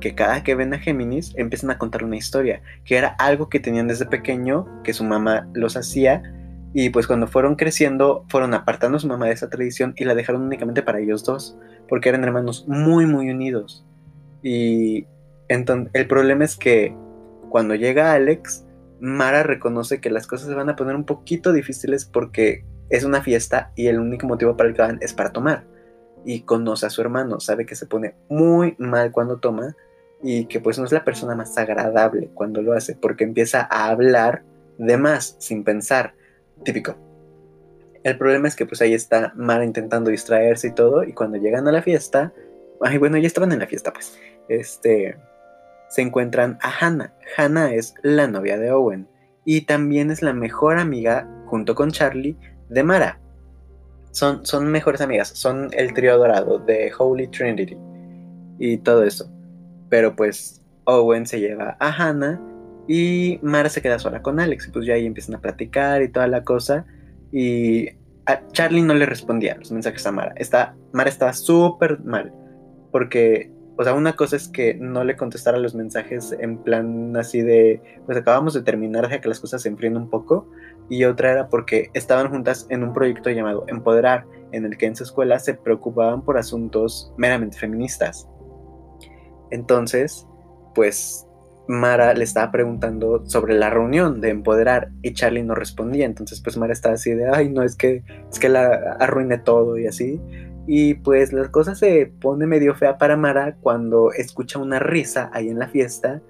que 0.00 0.14
cada 0.14 0.42
que 0.42 0.54
ven 0.54 0.74
a 0.74 0.78
Géminis 0.78 1.32
empiezan 1.36 1.70
a 1.70 1.78
contar 1.78 2.04
una 2.04 2.16
historia, 2.16 2.60
que 2.84 2.96
era 2.96 3.08
algo 3.18 3.48
que 3.48 3.60
tenían 3.60 3.88
desde 3.88 4.06
pequeño, 4.06 4.66
que 4.82 4.92
su 4.92 5.04
mamá 5.04 5.48
los 5.54 5.76
hacía, 5.76 6.22
y 6.74 6.90
pues 6.90 7.06
cuando 7.06 7.26
fueron 7.26 7.54
creciendo 7.56 8.24
fueron 8.28 8.54
apartando 8.54 8.96
a 8.96 9.00
su 9.00 9.06
mamá 9.06 9.26
de 9.26 9.32
esa 9.32 9.48
tradición 9.50 9.94
y 9.96 10.04
la 10.04 10.14
dejaron 10.14 10.42
únicamente 10.42 10.82
para 10.82 11.00
ellos 11.00 11.22
dos, 11.24 11.56
porque 11.92 12.08
eran 12.08 12.24
hermanos 12.24 12.64
muy, 12.66 13.04
muy 13.04 13.28
unidos. 13.28 13.84
Y 14.42 15.04
entonces 15.48 15.90
el 15.92 16.06
problema 16.06 16.42
es 16.42 16.56
que 16.56 16.96
cuando 17.50 17.74
llega 17.74 18.14
Alex, 18.14 18.64
Mara 18.98 19.42
reconoce 19.42 20.00
que 20.00 20.08
las 20.08 20.26
cosas 20.26 20.48
se 20.48 20.54
van 20.54 20.70
a 20.70 20.74
poner 20.74 20.96
un 20.96 21.04
poquito 21.04 21.52
difíciles 21.52 22.06
porque 22.06 22.64
es 22.88 23.04
una 23.04 23.20
fiesta 23.20 23.72
y 23.76 23.88
el 23.88 24.00
único 24.00 24.26
motivo 24.26 24.56
para 24.56 24.70
el 24.70 24.74
que 24.74 24.80
van 24.80 24.98
es 25.02 25.12
para 25.12 25.34
tomar. 25.34 25.66
Y 26.24 26.44
conoce 26.44 26.86
a 26.86 26.88
su 26.88 27.02
hermano, 27.02 27.40
sabe 27.40 27.66
que 27.66 27.74
se 27.74 27.84
pone 27.84 28.14
muy 28.30 28.74
mal 28.78 29.12
cuando 29.12 29.38
toma 29.38 29.76
y 30.22 30.46
que 30.46 30.60
pues 30.60 30.78
no 30.78 30.86
es 30.86 30.92
la 30.92 31.04
persona 31.04 31.34
más 31.34 31.58
agradable 31.58 32.30
cuando 32.32 32.62
lo 32.62 32.72
hace 32.72 32.94
porque 32.94 33.24
empieza 33.24 33.68
a 33.70 33.90
hablar 33.90 34.44
de 34.78 34.96
más 34.96 35.36
sin 35.40 35.62
pensar. 35.62 36.14
Típico. 36.64 37.11
El 38.04 38.18
problema 38.18 38.48
es 38.48 38.56
que 38.56 38.66
pues 38.66 38.82
ahí 38.82 38.94
está 38.94 39.32
Mara 39.36 39.64
intentando 39.64 40.10
distraerse 40.10 40.68
y 40.68 40.72
todo 40.72 41.04
y 41.04 41.12
cuando 41.12 41.38
llegan 41.38 41.68
a 41.68 41.72
la 41.72 41.82
fiesta, 41.82 42.32
ay 42.80 42.98
bueno, 42.98 43.16
ya 43.18 43.26
estaban 43.26 43.52
en 43.52 43.60
la 43.60 43.66
fiesta 43.66 43.92
pues, 43.92 44.18
este, 44.48 45.16
se 45.88 46.02
encuentran 46.02 46.58
a 46.62 46.70
Hannah. 46.70 47.12
Hannah 47.36 47.74
es 47.74 47.94
la 48.02 48.26
novia 48.26 48.58
de 48.58 48.72
Owen 48.72 49.08
y 49.44 49.62
también 49.62 50.10
es 50.10 50.22
la 50.22 50.32
mejor 50.32 50.78
amiga 50.78 51.28
junto 51.46 51.74
con 51.74 51.90
Charlie 51.90 52.36
de 52.68 52.82
Mara. 52.82 53.18
Son, 54.10 54.44
son 54.44 54.66
mejores 54.66 55.00
amigas, 55.00 55.28
son 55.28 55.70
el 55.72 55.94
trío 55.94 56.18
dorado 56.18 56.58
de 56.58 56.92
Holy 56.98 57.28
Trinity 57.28 57.76
y 58.58 58.78
todo 58.78 59.04
eso. 59.04 59.30
Pero 59.88 60.16
pues 60.16 60.62
Owen 60.84 61.26
se 61.26 61.40
lleva 61.40 61.76
a 61.78 61.88
Hannah 61.90 62.40
y 62.88 63.38
Mara 63.42 63.68
se 63.68 63.82
queda 63.82 63.98
sola 63.98 64.22
con 64.22 64.40
Alex. 64.40 64.68
Y 64.68 64.70
pues 64.70 64.86
ya 64.86 64.94
ahí 64.94 65.06
empiezan 65.06 65.34
a 65.34 65.40
platicar 65.40 66.02
y 66.02 66.08
toda 66.08 66.26
la 66.26 66.44
cosa. 66.44 66.84
Y 67.32 67.88
a 68.26 68.46
Charlie 68.52 68.82
no 68.82 68.94
le 68.94 69.06
respondía 69.06 69.56
los 69.56 69.72
mensajes 69.72 70.06
a 70.06 70.12
Mara. 70.12 70.32
Está, 70.36 70.76
Mara 70.92 71.08
estaba 71.08 71.32
súper 71.32 72.00
mal. 72.04 72.32
Porque, 72.92 73.50
o 73.78 73.82
sea, 73.82 73.94
una 73.94 74.14
cosa 74.14 74.36
es 74.36 74.48
que 74.48 74.74
no 74.74 75.02
le 75.02 75.16
contestara 75.16 75.58
los 75.58 75.74
mensajes 75.74 76.36
en 76.38 76.58
plan 76.58 77.16
así 77.16 77.40
de, 77.40 77.82
pues 78.06 78.18
acabamos 78.18 78.54
de 78.54 78.62
terminar, 78.62 79.08
deja 79.08 79.20
que 79.20 79.28
las 79.28 79.40
cosas 79.40 79.62
se 79.62 79.70
enfríen 79.70 79.96
un 79.96 80.10
poco. 80.10 80.48
Y 80.90 81.04
otra 81.04 81.32
era 81.32 81.48
porque 81.48 81.90
estaban 81.94 82.28
juntas 82.28 82.66
en 82.68 82.84
un 82.84 82.92
proyecto 82.92 83.30
llamado 83.30 83.64
Empoderar, 83.68 84.26
en 84.52 84.66
el 84.66 84.76
que 84.76 84.86
en 84.86 84.94
su 84.94 85.04
escuela 85.04 85.38
se 85.38 85.54
preocupaban 85.54 86.22
por 86.22 86.36
asuntos 86.36 87.12
meramente 87.16 87.56
feministas. 87.56 88.28
Entonces, 89.50 90.26
pues 90.74 91.26
Mara 91.68 92.14
le 92.14 92.24
estaba 92.24 92.50
preguntando 92.50 93.24
sobre 93.26 93.54
la 93.54 93.70
reunión 93.70 94.20
de 94.20 94.30
empoderar 94.30 94.90
y 95.02 95.12
Charlie 95.12 95.42
no 95.42 95.54
respondía. 95.54 96.06
Entonces, 96.06 96.40
pues 96.40 96.56
Mara 96.56 96.72
estaba 96.72 96.96
así 96.96 97.12
de, 97.12 97.28
ay, 97.28 97.48
no, 97.48 97.62
es 97.62 97.76
que, 97.76 98.02
es 98.30 98.38
que 98.38 98.48
la 98.48 98.96
arruiné 98.98 99.38
todo 99.38 99.78
y 99.78 99.86
así. 99.86 100.20
Y 100.66 100.94
pues 100.94 101.32
la 101.32 101.50
cosa 101.50 101.74
se 101.74 102.12
pone 102.20 102.46
medio 102.46 102.74
fea 102.74 102.98
para 102.98 103.16
Mara 103.16 103.56
cuando 103.60 104.12
escucha 104.12 104.58
una 104.58 104.78
risa 104.78 105.30
ahí 105.32 105.48
en 105.48 105.58
la 105.58 105.68
fiesta 105.68 106.20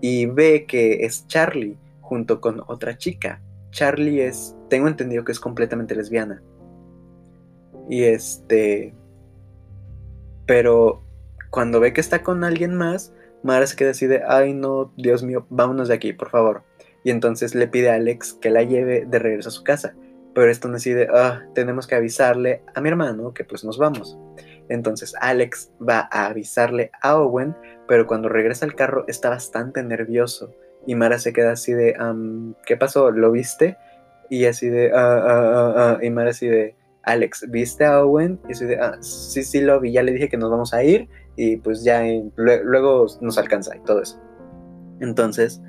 y 0.00 0.26
ve 0.26 0.66
que 0.66 1.04
es 1.04 1.26
Charlie 1.26 1.76
junto 2.00 2.40
con 2.40 2.62
otra 2.66 2.96
chica. 2.96 3.42
Charlie 3.70 4.22
es, 4.22 4.56
tengo 4.68 4.88
entendido 4.88 5.24
que 5.24 5.32
es 5.32 5.40
completamente 5.40 5.94
lesbiana. 5.94 6.42
Y 7.88 8.04
este, 8.04 8.94
pero 10.46 11.02
cuando 11.50 11.80
ve 11.80 11.92
que 11.92 12.00
está 12.00 12.22
con 12.22 12.44
alguien 12.44 12.74
más, 12.74 13.12
Mara 13.46 13.66
se 13.66 13.76
queda 13.76 13.92
así 13.92 14.06
de, 14.06 14.22
ay 14.26 14.52
no, 14.52 14.92
Dios 14.96 15.22
mío, 15.22 15.46
vámonos 15.48 15.88
de 15.88 15.94
aquí, 15.94 16.12
por 16.12 16.30
favor. 16.30 16.64
Y 17.04 17.10
entonces 17.10 17.54
le 17.54 17.68
pide 17.68 17.90
a 17.90 17.94
Alex 17.94 18.34
que 18.34 18.50
la 18.50 18.64
lleve 18.64 19.06
de 19.06 19.18
regreso 19.20 19.48
a 19.48 19.52
su 19.52 19.62
casa. 19.62 19.94
Pero 20.34 20.50
esto 20.50 20.68
decide, 20.68 21.08
ah, 21.14 21.44
tenemos 21.54 21.86
que 21.86 21.94
avisarle 21.94 22.62
a 22.74 22.80
mi 22.80 22.88
hermano 22.88 23.32
que 23.32 23.44
pues 23.44 23.64
nos 23.64 23.78
vamos. 23.78 24.18
Entonces 24.68 25.14
Alex 25.20 25.70
va 25.80 26.08
a 26.10 26.26
avisarle 26.26 26.90
a 27.00 27.16
Owen, 27.16 27.56
pero 27.86 28.06
cuando 28.06 28.28
regresa 28.28 28.66
al 28.66 28.74
carro 28.74 29.04
está 29.06 29.30
bastante 29.30 29.82
nervioso. 29.82 30.52
Y 30.84 30.96
Mara 30.96 31.18
se 31.18 31.32
queda 31.32 31.52
así 31.52 31.72
de, 31.72 31.96
¿qué 32.66 32.76
pasó? 32.76 33.12
¿Lo 33.12 33.30
viste? 33.30 33.76
Y 34.28 34.46
así 34.46 34.68
de, 34.68 34.90
ah, 34.92 35.22
ah, 35.24 35.74
ah. 35.76 36.04
Y 36.04 36.10
Mara 36.10 36.30
así 36.30 36.48
de, 36.48 36.74
Alex, 37.04 37.46
¿viste 37.48 37.84
a 37.84 38.04
Owen? 38.04 38.40
Y 38.48 38.52
así 38.52 38.64
de, 38.64 38.76
ah, 38.80 38.96
sí, 39.00 39.44
sí 39.44 39.60
lo 39.60 39.80
vi, 39.80 39.92
ya 39.92 40.02
le 40.02 40.12
dije 40.12 40.28
que 40.28 40.36
nos 40.36 40.50
vamos 40.50 40.74
a 40.74 40.82
ir 40.82 41.08
y 41.36 41.58
pues 41.58 41.84
ya 41.84 42.02
luego 42.36 43.06
nos 43.20 43.38
alcanza 43.38 43.76
y 43.76 43.80
todo 43.80 44.02
eso. 44.02 44.20
Entonces, 45.00 45.62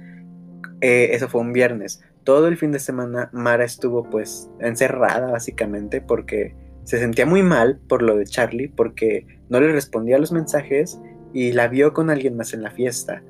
eh, 0.81 1.09
eso 1.11 1.27
fue 1.27 1.41
un 1.41 1.53
viernes. 1.53 2.01
Todo 2.23 2.47
el 2.47 2.57
fin 2.57 2.71
de 2.71 2.79
semana 2.79 3.29
Mara 3.33 3.63
estuvo 3.63 4.09
pues 4.09 4.49
encerrada 4.59 5.31
básicamente 5.31 6.01
porque 6.01 6.55
se 6.83 6.99
sentía 6.99 7.25
muy 7.25 7.43
mal 7.43 7.79
por 7.89 8.01
lo 8.01 8.15
de 8.15 8.25
Charlie, 8.25 8.69
porque 8.69 9.27
no 9.49 9.59
le 9.59 9.71
respondía 9.71 10.15
a 10.15 10.19
los 10.19 10.31
mensajes 10.31 10.99
y 11.33 11.51
la 11.51 11.67
vio 11.67 11.93
con 11.93 12.09
alguien 12.09 12.37
más 12.37 12.53
en 12.53 12.63
la 12.63 12.71
fiesta. 12.71 13.23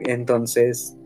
Entonces, 0.00 0.96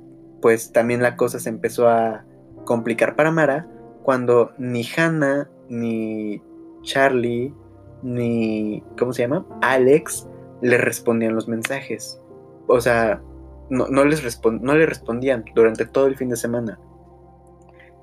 pues 0.42 0.72
también 0.72 1.02
la 1.02 1.16
cosa 1.16 1.38
se 1.38 1.48
empezó 1.48 1.88
a 1.88 2.24
complicar 2.64 3.14
para 3.14 3.30
Mara 3.30 3.68
cuando 4.02 4.52
ni 4.58 4.84
Hannah, 4.96 5.48
ni 5.68 6.42
Charlie, 6.82 7.54
ni, 8.02 8.82
¿cómo 8.98 9.12
se 9.12 9.22
llama? 9.22 9.46
Alex 9.60 10.26
le 10.62 10.78
respondían 10.78 11.34
los 11.34 11.48
mensajes. 11.48 12.20
O 12.66 12.80
sea, 12.80 13.22
no, 13.70 13.86
les 14.04 14.40
no 14.44 14.74
le 14.74 14.86
respondían 14.86 15.44
durante 15.54 15.86
todo 15.86 16.06
el 16.06 16.16
fin 16.16 16.28
de 16.28 16.36
semana. 16.36 16.78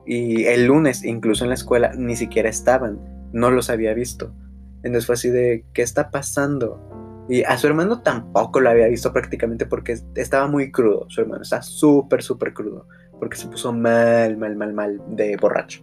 Y 0.06 0.46
el 0.46 0.66
lunes, 0.66 1.04
incluso 1.04 1.44
en 1.44 1.50
la 1.50 1.56
escuela, 1.56 1.94
ni 1.96 2.16
siquiera 2.16 2.50
estaban. 2.50 3.00
No 3.34 3.50
los 3.50 3.70
había 3.70 3.94
visto. 3.94 4.34
Entonces 4.84 5.08
fue 5.08 5.16
así 5.16 5.30
de, 5.30 5.66
¿qué 5.74 5.82
está 5.82 6.12
pasando? 6.12 7.26
Y 7.28 7.44
a 7.44 7.58
su 7.58 7.66
hermano 7.66 8.02
tampoco 8.02 8.60
lo 8.60 8.70
había 8.70 8.88
visto 8.88 9.12
prácticamente 9.12 9.66
porque 9.66 9.98
estaba 10.16 10.48
muy 10.48 10.72
crudo. 10.72 11.08
Su 11.10 11.22
hermano 11.22 11.42
está 11.42 11.64
súper, 11.64 12.22
súper 12.22 12.54
crudo. 12.54 12.88
Porque 13.20 13.38
se 13.38 13.48
puso 13.48 13.74
mal, 13.74 14.38
mal, 14.38 14.56
mal, 14.56 14.74
mal 14.74 15.02
de 15.10 15.36
borracho. 15.38 15.82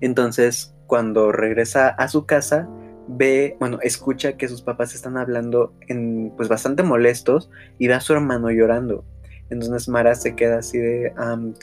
Entonces, 0.00 0.74
cuando 0.86 1.30
regresa 1.30 1.88
a 1.88 2.08
su 2.08 2.24
casa, 2.24 2.68
ve, 3.08 3.56
bueno, 3.60 3.78
escucha 3.82 4.36
que 4.36 4.48
sus 4.48 4.62
papás 4.62 4.94
están 4.94 5.16
hablando 5.16 5.72
en, 5.88 6.32
pues 6.36 6.48
bastante 6.48 6.82
molestos 6.82 7.50
y 7.78 7.88
ve 7.88 7.94
a 7.94 8.00
su 8.00 8.12
hermano 8.12 8.50
llorando. 8.50 9.04
Entonces 9.50 9.88
Mara 9.88 10.14
se 10.14 10.34
queda 10.34 10.58
así 10.58 10.78
de, 10.78 11.12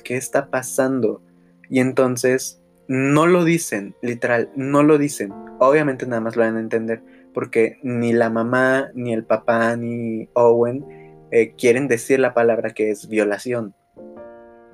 ¿qué 0.04 0.18
está 0.18 0.48
pasando? 0.48 1.22
Y 1.70 1.80
entonces 1.80 2.62
no 2.88 3.26
lo 3.26 3.44
dicen, 3.44 3.96
literal, 4.02 4.50
no 4.56 4.84
lo 4.84 4.98
dicen. 4.98 5.34
Obviamente 5.60 6.06
nada 6.06 6.22
más 6.22 6.36
lo 6.36 6.44
van 6.44 6.58
a 6.58 6.60
entender 6.60 7.02
porque 7.34 7.80
ni 7.84 8.14
la 8.14 8.30
mamá, 8.30 8.92
ni 8.94 9.14
el 9.14 9.24
papá, 9.24 9.76
ni 9.78 10.30
Owen 10.34 10.86
eh, 11.32 11.54
quieren 11.56 11.88
decir 11.88 12.20
la 12.20 12.34
palabra 12.34 12.72
que 12.72 12.92
es 12.92 13.08
violación. 13.08 13.74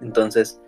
Entonces, 0.01 0.59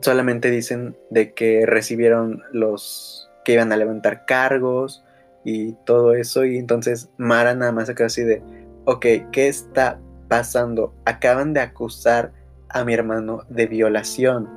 solamente 0.00 0.50
dicen 0.50 0.96
de 1.10 1.34
que 1.34 1.66
recibieron 1.66 2.42
los 2.52 3.28
que 3.44 3.54
iban 3.54 3.72
a 3.72 3.76
levantar 3.76 4.24
cargos, 4.26 5.04
y 5.44 5.74
todo 5.86 6.14
eso. 6.14 6.44
Y 6.44 6.58
entonces 6.58 7.10
Mara 7.18 7.54
nada 7.54 7.72
más 7.72 7.86
se 7.86 7.94
quedó 7.94 8.06
así 8.06 8.22
de, 8.22 8.42
ok, 8.84 9.06
¿qué 9.32 9.48
está 9.48 10.00
pasando? 10.28 10.94
Acaban 11.04 11.52
de 11.52 11.60
acusar 11.60 12.32
a 12.68 12.84
mi 12.84 12.94
hermano 12.94 13.42
de 13.48 13.66
violación. 13.66 14.48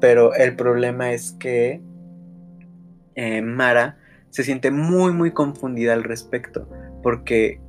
Pero 0.00 0.34
el 0.34 0.54
problema 0.54 1.12
es 1.12 1.32
que 1.32 1.82
eh, 3.14 3.42
Mara 3.42 3.98
se 4.30 4.44
siente 4.44 4.70
muy, 4.70 5.12
muy 5.12 5.32
confundida 5.32 5.92
al 5.92 6.04
respecto. 6.04 6.68
Porque 7.02 7.60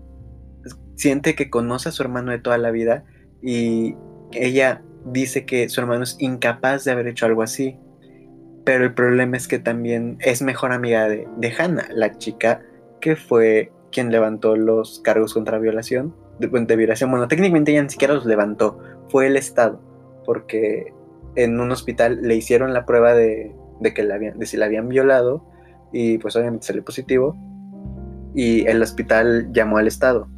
siente 0.96 1.34
que 1.34 1.50
conoce 1.50 1.89
a 1.89 1.91
su 1.91 2.03
hermano 2.03 2.32
de 2.32 2.39
toda 2.39 2.58
la 2.58 2.72
vida 2.72 3.06
y 3.41 3.96
ella 4.34 4.82
dice 5.06 5.46
que 5.46 5.70
su 5.70 5.79
hermano 5.79 6.03
es 6.03 6.18
incapaz 6.20 6.84
de 6.84 6.91
haber 6.91 7.08
hecho 7.08 7.25
algo 7.25 7.41
así. 7.41 7.79
Pero 8.63 8.84
el 8.84 8.94
problema 8.94 9.38
es 9.38 9.48
que 9.48 9.60
también 9.60 10.18
es 10.20 10.42
mejor 10.42 10.72
amiga 10.72 11.08
de, 11.08 11.28
de 11.38 11.54
Hannah, 11.58 11.88
la 11.94 12.18
chica 12.18 12.62
que 13.00 13.16
fue 13.16 13.72
quien 13.92 14.12
levantó 14.12 14.56
los 14.56 15.00
cargos 15.00 15.34
contra 15.34 15.60
violación. 15.60 16.16
De, 16.39 16.75
violación, 16.75 17.12
bueno, 17.12 17.28
técnicamente 17.28 17.72
ella 17.72 17.84
ni 17.84 17.89
siquiera 17.89 18.13
los 18.13 18.25
levantó, 18.25 18.80
fue 19.10 19.28
el 19.28 19.36
Estado, 19.36 19.82
porque 20.25 20.94
en 21.36 21.60
un 21.60 21.72
hospital 21.72 22.22
le 22.22 22.36
hicieron 22.36 22.74
la 22.74 22.86
prueba 22.86 23.13
de, 23.13 23.54
que 23.94 24.04
la 24.04 24.16
habían, 24.16 24.39
de 24.39 24.46
si 24.46 24.56
la 24.56 24.66
habían 24.66 24.88
violado 24.88 25.46
y 25.92 26.18
pues 26.20 26.36
obviamente 26.38 26.68
salió 26.68 26.84
positivo 26.86 27.36
y 28.34 28.66
el 28.68 28.82
hospital 28.82 29.51
llamó 29.51 29.80
al 29.80 29.88
Estado 29.88 30.30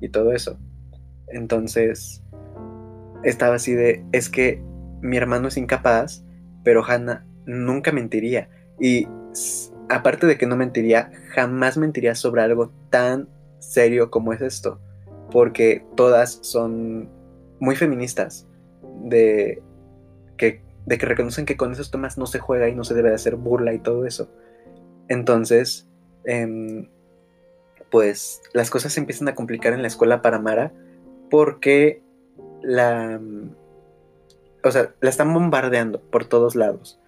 y 0.00 0.08
todo 0.08 0.32
eso. 0.32 0.58
Entonces 1.28 2.24
estaba 3.22 3.54
así 3.54 3.74
de, 3.74 4.04
es 4.10 4.28
que 4.28 4.60
mi 5.02 5.16
hermano 5.16 5.48
es 5.48 5.56
incapaz, 5.56 6.24
pero 6.64 6.84
Hannah 6.84 7.24
nunca 7.46 7.92
mentiría. 7.92 8.48
Y 8.78 9.06
aparte 9.88 10.26
de 10.26 10.38
que 10.38 10.46
no 10.46 10.56
mentiría, 10.56 11.10
jamás 11.30 11.76
mentiría 11.76 12.14
sobre 12.14 12.42
algo 12.42 12.72
tan 12.90 13.28
serio 13.58 14.10
como 14.10 14.32
es 14.32 14.40
esto, 14.40 14.80
porque 15.30 15.84
todas 15.96 16.38
son 16.42 17.08
muy 17.60 17.76
feministas, 17.76 18.46
de 19.04 19.62
que, 20.36 20.62
de 20.86 20.98
que 20.98 21.06
reconocen 21.06 21.46
que 21.46 21.56
con 21.56 21.72
esos 21.72 21.90
temas 21.90 22.18
no 22.18 22.26
se 22.26 22.38
juega 22.38 22.68
y 22.68 22.74
no 22.74 22.84
se 22.84 22.94
debe 22.94 23.10
de 23.10 23.16
hacer 23.16 23.36
burla 23.36 23.72
y 23.72 23.78
todo 23.78 24.06
eso. 24.06 24.28
Entonces, 25.08 25.88
em, 26.24 26.88
pues 27.90 28.42
las 28.52 28.70
cosas 28.70 28.92
se 28.92 29.00
empiezan 29.00 29.28
a 29.28 29.34
complicar 29.34 29.72
en 29.72 29.82
la 29.82 29.88
escuela 29.88 30.22
para 30.22 30.38
Mara 30.38 30.72
porque 31.30 32.02
la, 32.62 33.20
o 34.62 34.70
sea, 34.70 34.94
la 35.00 35.10
están 35.10 35.32
bombardeando 35.32 36.00
por 36.00 36.24
todos 36.24 36.56
lados 36.56 36.98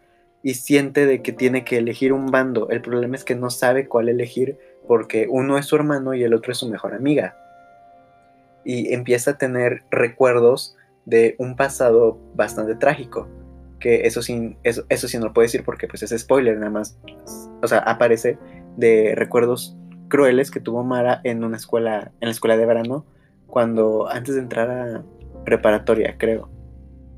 y 0.46 0.54
siente 0.54 1.06
de 1.06 1.22
que 1.22 1.32
tiene 1.32 1.64
que 1.64 1.76
elegir 1.76 2.12
un 2.12 2.26
bando. 2.26 2.68
El 2.70 2.80
problema 2.80 3.16
es 3.16 3.24
que 3.24 3.34
no 3.34 3.50
sabe 3.50 3.88
cuál 3.88 4.08
elegir 4.08 4.56
porque 4.86 5.26
uno 5.28 5.58
es 5.58 5.66
su 5.66 5.74
hermano 5.74 6.14
y 6.14 6.22
el 6.22 6.34
otro 6.34 6.52
es 6.52 6.58
su 6.58 6.70
mejor 6.70 6.94
amiga. 6.94 7.36
Y 8.64 8.94
empieza 8.94 9.32
a 9.32 9.38
tener 9.38 9.82
recuerdos 9.90 10.76
de 11.04 11.34
un 11.40 11.56
pasado 11.56 12.20
bastante 12.36 12.76
trágico. 12.76 13.26
Que 13.80 14.06
eso 14.06 14.22
sí, 14.22 14.56
eso, 14.62 14.84
eso 14.88 15.08
sí 15.08 15.18
no 15.18 15.24
lo 15.24 15.32
puedo 15.32 15.46
decir 15.46 15.64
porque 15.64 15.88
pues 15.88 16.04
es 16.04 16.16
spoiler 16.16 16.56
nada 16.56 16.70
más. 16.70 16.96
O 17.60 17.66
sea, 17.66 17.78
aparece 17.78 18.38
de 18.76 19.14
recuerdos 19.16 19.76
crueles 20.06 20.52
que 20.52 20.60
tuvo 20.60 20.84
Mara 20.84 21.22
en 21.24 21.42
una 21.42 21.56
escuela, 21.56 22.12
en 22.20 22.28
la 22.28 22.32
escuela 22.32 22.56
de 22.56 22.66
verano, 22.66 23.04
cuando 23.48 24.08
antes 24.08 24.36
de 24.36 24.42
entrar 24.42 24.70
a 24.70 25.04
preparatoria, 25.44 26.14
creo. 26.16 26.55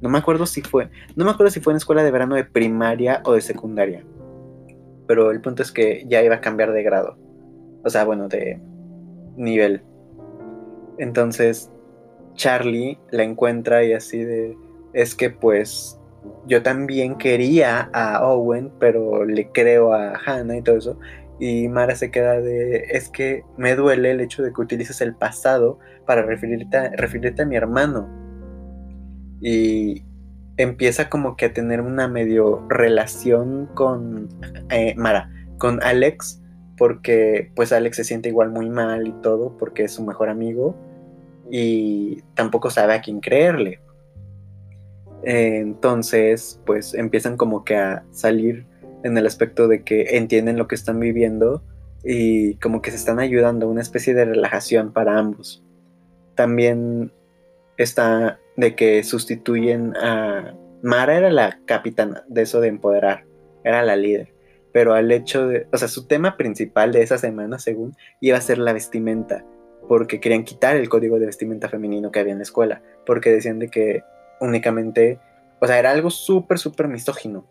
No 0.00 0.08
me 0.08 0.18
acuerdo 0.18 0.46
si 0.46 0.62
fue, 0.62 0.90
no 1.16 1.24
me 1.24 1.30
acuerdo 1.30 1.50
si 1.50 1.60
fue 1.60 1.72
en 1.72 1.78
escuela 1.78 2.04
de 2.04 2.10
verano 2.10 2.34
de 2.34 2.44
primaria 2.44 3.20
o 3.24 3.32
de 3.32 3.40
secundaria. 3.40 4.04
Pero 5.06 5.30
el 5.30 5.40
punto 5.40 5.62
es 5.62 5.72
que 5.72 6.04
ya 6.08 6.22
iba 6.22 6.36
a 6.36 6.40
cambiar 6.40 6.72
de 6.72 6.82
grado. 6.82 7.16
O 7.84 7.90
sea, 7.90 8.04
bueno, 8.04 8.28
de 8.28 8.60
nivel. 9.36 9.82
Entonces, 10.98 11.70
Charlie 12.34 12.98
la 13.10 13.24
encuentra 13.24 13.84
y 13.84 13.92
así 13.92 14.22
de, 14.22 14.56
es 14.92 15.14
que 15.14 15.30
pues 15.30 15.98
yo 16.46 16.62
también 16.62 17.16
quería 17.16 17.90
a 17.92 18.26
Owen, 18.26 18.72
pero 18.78 19.24
le 19.24 19.50
creo 19.50 19.92
a 19.92 20.14
Hannah 20.24 20.56
y 20.56 20.62
todo 20.62 20.76
eso. 20.76 20.98
Y 21.40 21.68
Mara 21.68 21.94
se 21.94 22.10
queda 22.10 22.40
de, 22.40 22.86
es 22.90 23.08
que 23.08 23.44
me 23.56 23.76
duele 23.76 24.10
el 24.10 24.20
hecho 24.20 24.42
de 24.42 24.52
que 24.52 24.60
utilices 24.60 25.00
el 25.00 25.14
pasado 25.14 25.78
para 26.06 26.22
referirte 26.22 26.76
a, 26.76 26.90
referirte 26.90 27.42
a 27.42 27.46
mi 27.46 27.56
hermano. 27.56 28.08
Y 29.40 30.04
empieza 30.56 31.08
como 31.08 31.36
que 31.36 31.46
a 31.46 31.52
tener 31.52 31.80
una 31.80 32.08
medio 32.08 32.66
relación 32.68 33.66
con 33.74 34.28
eh, 34.70 34.94
Mara, 34.96 35.30
con 35.58 35.82
Alex, 35.82 36.42
porque 36.76 37.52
pues 37.54 37.72
Alex 37.72 37.96
se 37.96 38.04
siente 38.04 38.28
igual 38.28 38.50
muy 38.50 38.68
mal 38.68 39.06
y 39.06 39.12
todo, 39.22 39.56
porque 39.56 39.84
es 39.84 39.92
su 39.92 40.04
mejor 40.04 40.28
amigo 40.28 40.76
y 41.50 42.22
tampoco 42.34 42.70
sabe 42.70 42.94
a 42.94 43.00
quién 43.00 43.20
creerle. 43.20 43.80
entonces, 45.22 46.60
pues 46.66 46.94
empiezan 46.94 47.36
como 47.36 47.64
que 47.64 47.76
a 47.76 48.04
salir 48.10 48.66
en 49.04 49.16
el 49.16 49.26
aspecto 49.26 49.68
de 49.68 49.82
que 49.82 50.16
entienden 50.16 50.56
lo 50.56 50.68
que 50.68 50.74
están 50.74 51.00
viviendo 51.00 51.62
y 52.04 52.54
como 52.56 52.82
que 52.82 52.90
se 52.90 52.96
están 52.96 53.18
ayudando, 53.18 53.68
una 53.68 53.82
especie 53.82 54.14
de 54.14 54.24
relajación 54.24 54.92
para 54.92 55.18
ambos. 55.18 55.64
También 56.34 57.12
está 57.76 58.38
de 58.58 58.74
que 58.74 59.02
sustituyen 59.04 59.96
a... 59.96 60.54
Mara 60.82 61.16
era 61.16 61.30
la 61.30 61.60
capitana 61.64 62.24
de 62.28 62.42
eso 62.42 62.60
de 62.60 62.68
empoderar, 62.68 63.24
era 63.64 63.82
la 63.82 63.96
líder, 63.96 64.34
pero 64.72 64.94
al 64.94 65.10
hecho 65.10 65.46
de, 65.46 65.66
o 65.72 65.78
sea, 65.78 65.88
su 65.88 66.06
tema 66.06 66.36
principal 66.36 66.92
de 66.92 67.02
esa 67.02 67.18
semana, 67.18 67.58
según, 67.58 67.96
iba 68.20 68.36
a 68.36 68.42
ser 68.42 68.58
la 68.58 68.72
vestimenta, 68.72 69.44
porque 69.88 70.20
querían 70.20 70.44
quitar 70.44 70.76
el 70.76 70.88
código 70.88 71.18
de 71.18 71.26
vestimenta 71.26 71.68
femenino 71.68 72.10
que 72.10 72.20
había 72.20 72.32
en 72.32 72.38
la 72.38 72.42
escuela, 72.42 72.82
porque 73.06 73.30
decían 73.30 73.58
de 73.58 73.68
que 73.68 74.02
únicamente, 74.40 75.20
o 75.60 75.66
sea, 75.66 75.78
era 75.78 75.92
algo 75.92 76.10
súper, 76.10 76.58
súper 76.58 76.88
misógino, 76.88 77.46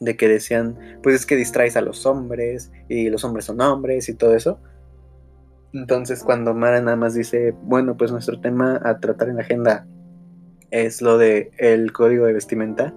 de 0.00 0.16
que 0.16 0.28
decían, 0.28 0.78
pues 1.02 1.14
es 1.16 1.26
que 1.26 1.36
distraes 1.36 1.76
a 1.76 1.80
los 1.80 2.04
hombres 2.04 2.70
y 2.88 3.08
los 3.08 3.24
hombres 3.24 3.46
son 3.46 3.60
hombres 3.62 4.08
y 4.08 4.14
todo 4.14 4.34
eso. 4.34 4.60
Entonces 5.72 6.22
cuando 6.22 6.52
Mara 6.54 6.80
nada 6.80 6.96
más 6.96 7.14
dice, 7.14 7.54
bueno, 7.62 7.96
pues 7.96 8.12
nuestro 8.12 8.40
tema 8.40 8.80
a 8.84 9.00
tratar 9.00 9.28
en 9.28 9.36
la 9.36 9.42
agenda 9.42 9.86
es 10.82 11.02
lo 11.02 11.18
de 11.18 11.50
el 11.58 11.92
código 11.92 12.26
de 12.26 12.32
vestimenta, 12.32 12.94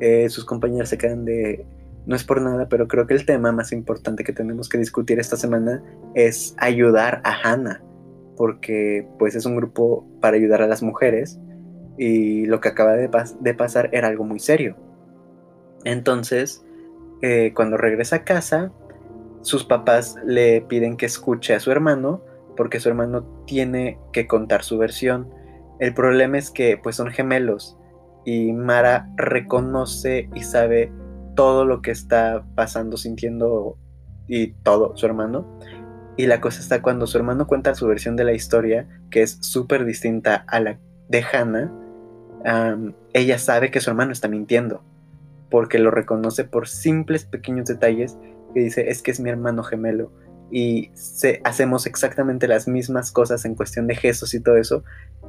eh, 0.00 0.28
sus 0.28 0.44
compañeros 0.44 0.88
se 0.88 0.98
quedan 0.98 1.24
de, 1.24 1.66
no 2.06 2.16
es 2.16 2.24
por 2.24 2.40
nada, 2.40 2.68
pero 2.68 2.88
creo 2.88 3.06
que 3.06 3.14
el 3.14 3.26
tema 3.26 3.52
más 3.52 3.72
importante 3.72 4.24
que 4.24 4.32
tenemos 4.32 4.68
que 4.68 4.78
discutir 4.78 5.18
esta 5.18 5.36
semana 5.36 5.82
es 6.14 6.54
ayudar 6.58 7.20
a 7.24 7.34
Hannah, 7.42 7.82
porque 8.36 9.06
pues 9.18 9.34
es 9.34 9.46
un 9.46 9.56
grupo 9.56 10.06
para 10.20 10.36
ayudar 10.36 10.62
a 10.62 10.66
las 10.66 10.82
mujeres 10.82 11.38
y 11.98 12.46
lo 12.46 12.60
que 12.60 12.68
acaba 12.68 12.94
de, 12.94 13.10
de 13.40 13.54
pasar 13.54 13.90
era 13.92 14.08
algo 14.08 14.24
muy 14.24 14.40
serio 14.40 14.76
entonces, 15.84 16.64
eh, 17.22 17.52
cuando 17.54 17.76
regresa 17.76 18.16
a 18.16 18.24
casa, 18.24 18.72
sus 19.42 19.64
papás 19.64 20.16
le 20.24 20.60
piden 20.62 20.96
que 20.96 21.06
escuche 21.06 21.54
a 21.54 21.60
su 21.60 21.70
hermano 21.70 22.22
porque 22.56 22.80
su 22.80 22.88
hermano 22.88 23.24
tiene 23.46 23.98
que 24.12 24.26
contar 24.26 24.62
su 24.62 24.76
versión. 24.76 25.30
El 25.80 25.94
problema 25.94 26.38
es 26.38 26.50
que 26.50 26.76
pues 26.76 26.96
son 26.96 27.10
gemelos 27.10 27.76
y 28.24 28.52
Mara 28.52 29.10
reconoce 29.16 30.28
y 30.34 30.42
sabe 30.42 30.92
todo 31.34 31.64
lo 31.64 31.80
que 31.80 31.90
está 31.90 32.44
pasando, 32.54 32.96
sintiendo 32.96 33.78
y 34.28 34.52
todo 34.62 34.96
su 34.96 35.06
hermano. 35.06 35.58
Y 36.16 36.26
la 36.26 36.40
cosa 36.40 36.60
está 36.60 36.82
cuando 36.82 37.06
su 37.06 37.16
hermano 37.16 37.46
cuenta 37.46 37.74
su 37.74 37.86
versión 37.86 38.14
de 38.14 38.24
la 38.24 38.32
historia, 38.32 38.86
que 39.10 39.22
es 39.22 39.38
súper 39.40 39.86
distinta 39.86 40.44
a 40.48 40.60
la 40.60 40.78
de 41.08 41.24
Hannah, 41.24 41.72
ella 43.12 43.38
sabe 43.38 43.70
que 43.70 43.80
su 43.80 43.90
hermano 43.90 44.12
está 44.12 44.28
mintiendo 44.28 44.82
porque 45.50 45.78
lo 45.78 45.90
reconoce 45.90 46.44
por 46.44 46.68
simples 46.68 47.24
pequeños 47.24 47.66
detalles 47.66 48.16
que 48.54 48.60
dice 48.60 48.88
es 48.88 49.02
que 49.02 49.10
es 49.10 49.20
mi 49.20 49.30
hermano 49.30 49.62
gemelo 49.62 50.12
y 50.50 50.90
hacemos 51.44 51.86
exactamente 51.86 52.48
las 52.48 52.66
mismas 52.66 53.12
cosas 53.12 53.44
en 53.44 53.54
cuestión 53.54 53.86
de 53.86 53.94
gestos 53.94 54.34
y 54.34 54.40
todo 54.40 54.56
eso 54.56 54.84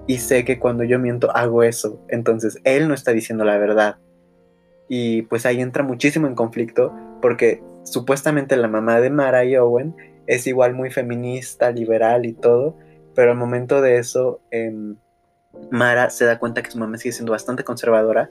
y 0.07 0.17
sé 0.17 0.45
que 0.45 0.59
cuando 0.59 0.83
yo 0.83 0.99
miento 0.99 1.35
hago 1.35 1.63
eso 1.63 2.03
entonces 2.09 2.59
él 2.63 2.87
no 2.87 2.93
está 2.93 3.11
diciendo 3.11 3.45
la 3.45 3.57
verdad 3.57 3.97
y 4.87 5.21
pues 5.23 5.45
ahí 5.45 5.61
entra 5.61 5.83
muchísimo 5.83 6.27
en 6.27 6.35
conflicto 6.35 6.93
porque 7.21 7.63
supuestamente 7.83 8.57
la 8.57 8.67
mamá 8.67 8.99
de 8.99 9.09
Mara 9.09 9.45
y 9.45 9.55
Owen 9.55 9.95
es 10.27 10.47
igual 10.47 10.73
muy 10.73 10.91
feminista, 10.91 11.71
liberal 11.71 12.25
y 12.25 12.33
todo, 12.33 12.75
pero 13.15 13.31
al 13.31 13.37
momento 13.37 13.81
de 13.81 13.97
eso 13.97 14.41
em, 14.51 14.97
Mara 15.69 16.09
se 16.09 16.25
da 16.25 16.39
cuenta 16.39 16.61
que 16.61 16.71
su 16.71 16.77
mamá 16.77 16.97
sigue 16.97 17.13
siendo 17.13 17.31
bastante 17.31 17.63
conservadora 17.63 18.29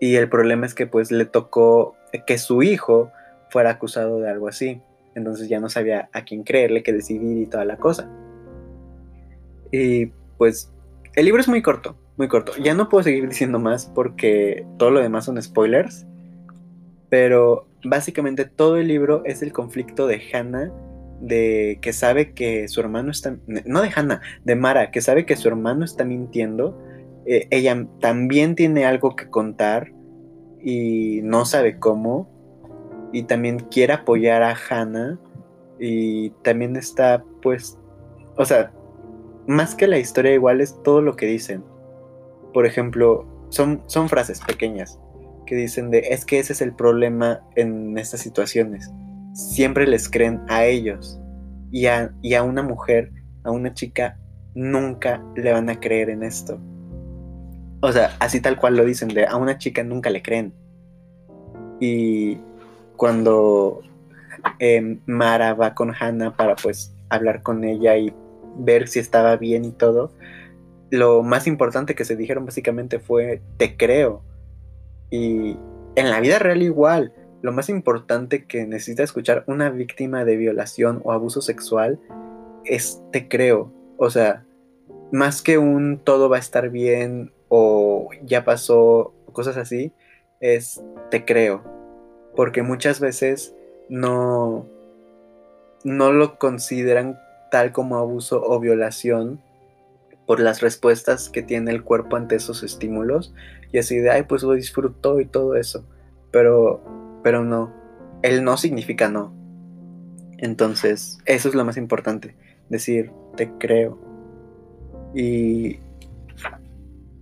y 0.00 0.16
el 0.16 0.28
problema 0.28 0.66
es 0.66 0.74
que 0.74 0.86
pues 0.86 1.10
le 1.10 1.24
tocó 1.24 1.96
que 2.26 2.38
su 2.38 2.62
hijo 2.62 3.10
fuera 3.50 3.70
acusado 3.70 4.20
de 4.20 4.30
algo 4.30 4.48
así. 4.48 4.80
Entonces 5.14 5.48
ya 5.48 5.58
no 5.58 5.68
sabía 5.68 6.08
a 6.12 6.24
quién 6.24 6.44
creerle, 6.44 6.82
qué 6.82 6.92
decidir 6.92 7.38
y 7.38 7.46
toda 7.46 7.64
la 7.64 7.76
cosa. 7.76 8.08
Y 9.72 10.06
pues 10.36 10.70
el 11.18 11.24
libro 11.24 11.40
es 11.40 11.48
muy 11.48 11.62
corto, 11.62 11.96
muy 12.16 12.28
corto. 12.28 12.52
Ya 12.62 12.74
no 12.74 12.88
puedo 12.88 13.02
seguir 13.02 13.28
diciendo 13.28 13.58
más 13.58 13.86
porque 13.86 14.64
todo 14.78 14.90
lo 14.90 15.00
demás 15.00 15.24
son 15.24 15.42
spoilers. 15.42 16.06
Pero 17.08 17.66
básicamente 17.84 18.44
todo 18.44 18.76
el 18.76 18.86
libro 18.86 19.22
es 19.24 19.42
el 19.42 19.52
conflicto 19.52 20.06
de 20.06 20.22
Hannah 20.32 20.70
de 21.20 21.80
que 21.82 21.92
sabe 21.92 22.34
que 22.34 22.68
su 22.68 22.78
hermano 22.78 23.10
está 23.10 23.36
no 23.46 23.82
de 23.82 23.90
Hannah, 23.94 24.20
de 24.44 24.54
Mara, 24.54 24.92
que 24.92 25.00
sabe 25.00 25.26
que 25.26 25.34
su 25.34 25.48
hermano 25.48 25.84
está 25.84 26.04
mintiendo 26.04 26.78
eh, 27.30 27.46
ella 27.50 27.86
también 28.00 28.54
tiene 28.54 28.86
algo 28.86 29.14
que 29.14 29.28
contar 29.28 29.92
y 30.62 31.20
no 31.24 31.44
sabe 31.44 31.78
cómo. 31.78 32.26
Y 33.12 33.24
también 33.24 33.58
quiere 33.70 33.92
apoyar 33.92 34.42
a 34.42 34.54
Hannah. 34.56 35.18
Y 35.78 36.30
también 36.42 36.76
está, 36.76 37.22
pues, 37.42 37.78
o 38.36 38.44
sea, 38.44 38.72
más 39.48 39.74
que 39.74 39.86
la 39.86 39.98
historia 39.98 40.34
igual 40.34 40.60
es 40.60 40.80
todo 40.84 41.00
lo 41.00 41.16
que 41.16 41.26
dicen. 41.26 41.64
Por 42.52 42.66
ejemplo, 42.66 43.26
son, 43.48 43.82
son 43.86 44.08
frases 44.08 44.40
pequeñas 44.40 45.00
que 45.46 45.56
dicen 45.56 45.90
de, 45.90 46.00
es 46.10 46.26
que 46.26 46.38
ese 46.38 46.52
es 46.52 46.60
el 46.60 46.74
problema 46.74 47.40
en 47.56 47.96
estas 47.96 48.20
situaciones. 48.20 48.92
Siempre 49.32 49.86
les 49.86 50.08
creen 50.10 50.42
a 50.48 50.66
ellos. 50.66 51.18
Y 51.70 51.86
a, 51.86 52.12
y 52.22 52.34
a 52.34 52.42
una 52.42 52.62
mujer, 52.62 53.10
a 53.44 53.50
una 53.50 53.72
chica, 53.72 54.18
nunca 54.54 55.24
le 55.34 55.52
van 55.52 55.70
a 55.70 55.80
creer 55.80 56.10
en 56.10 56.22
esto. 56.22 56.60
O 57.80 57.90
sea, 57.90 58.10
así 58.20 58.42
tal 58.42 58.58
cual 58.58 58.76
lo 58.76 58.84
dicen, 58.84 59.08
de 59.08 59.26
a 59.26 59.36
una 59.36 59.56
chica 59.56 59.82
nunca 59.82 60.10
le 60.10 60.22
creen. 60.22 60.52
Y 61.80 62.36
cuando 62.96 63.80
em, 64.58 65.00
Mara 65.06 65.54
va 65.54 65.74
con 65.74 65.94
Hannah 65.98 66.36
para 66.36 66.54
pues 66.56 66.94
hablar 67.08 67.42
con 67.42 67.64
ella 67.64 67.96
y 67.96 68.12
ver 68.56 68.88
si 68.88 68.98
estaba 68.98 69.36
bien 69.36 69.64
y 69.64 69.72
todo, 69.72 70.12
lo 70.90 71.22
más 71.22 71.46
importante 71.46 71.94
que 71.94 72.04
se 72.04 72.16
dijeron 72.16 72.46
básicamente 72.46 72.98
fue 72.98 73.42
te 73.56 73.76
creo. 73.76 74.22
Y 75.10 75.56
en 75.96 76.10
la 76.10 76.20
vida 76.20 76.38
real 76.38 76.62
igual, 76.62 77.12
lo 77.42 77.52
más 77.52 77.68
importante 77.68 78.44
que 78.46 78.66
necesita 78.66 79.02
escuchar 79.02 79.44
una 79.46 79.70
víctima 79.70 80.24
de 80.24 80.36
violación 80.36 81.00
o 81.04 81.12
abuso 81.12 81.40
sexual 81.40 82.00
es 82.64 83.02
te 83.12 83.28
creo. 83.28 83.72
O 83.96 84.10
sea, 84.10 84.44
más 85.12 85.42
que 85.42 85.58
un 85.58 85.98
todo 85.98 86.28
va 86.28 86.36
a 86.36 86.40
estar 86.40 86.70
bien 86.70 87.32
o 87.48 88.10
ya 88.24 88.44
pasó, 88.44 89.14
cosas 89.32 89.56
así, 89.56 89.92
es 90.40 90.82
te 91.10 91.24
creo. 91.24 91.62
Porque 92.34 92.62
muchas 92.62 93.00
veces 93.00 93.54
no, 93.88 94.66
no 95.84 96.12
lo 96.12 96.38
consideran 96.38 97.18
tal 97.50 97.72
como 97.72 97.96
abuso 97.96 98.42
o 98.42 98.58
violación 98.60 99.40
por 100.26 100.40
las 100.40 100.60
respuestas 100.60 101.30
que 101.30 101.42
tiene 101.42 101.70
el 101.70 101.82
cuerpo 101.82 102.16
ante 102.16 102.36
esos 102.36 102.62
estímulos 102.62 103.32
y 103.72 103.78
así 103.78 103.96
de, 103.98 104.10
ay, 104.10 104.24
pues 104.24 104.42
lo 104.42 104.52
disfrutó 104.52 105.20
y 105.20 105.26
todo 105.26 105.56
eso. 105.56 105.84
Pero, 106.30 106.82
pero 107.22 107.44
no, 107.44 107.72
el 108.22 108.44
no 108.44 108.56
significa 108.56 109.08
no. 109.08 109.32
Entonces, 110.36 111.18
eso 111.24 111.48
es 111.48 111.54
lo 111.54 111.64
más 111.64 111.76
importante, 111.76 112.36
decir, 112.68 113.10
te 113.36 113.50
creo. 113.58 113.98
Y 115.14 115.78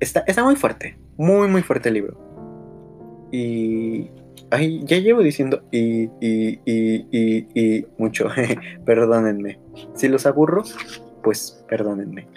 está, 0.01 0.25
está 0.27 0.45
muy 0.45 0.57
fuerte, 0.57 0.99
muy, 1.17 1.49
muy 1.49 1.63
fuerte 1.63 1.89
el 1.89 1.95
libro. 1.95 2.19
Y 3.31 4.11
Ay, 4.51 4.83
ya 4.85 4.99
llevo 4.99 5.23
diciendo 5.23 5.63
y, 5.71 6.05
y, 6.21 6.61
y, 6.65 7.07
y, 7.11 7.47
y 7.55 7.87
mucho. 7.99 8.29
perdónenme. 8.85 9.59
Si 9.95 10.09
los 10.09 10.27
aburro, 10.27 10.63
pues 11.23 11.65
perdónenme. 11.69 12.29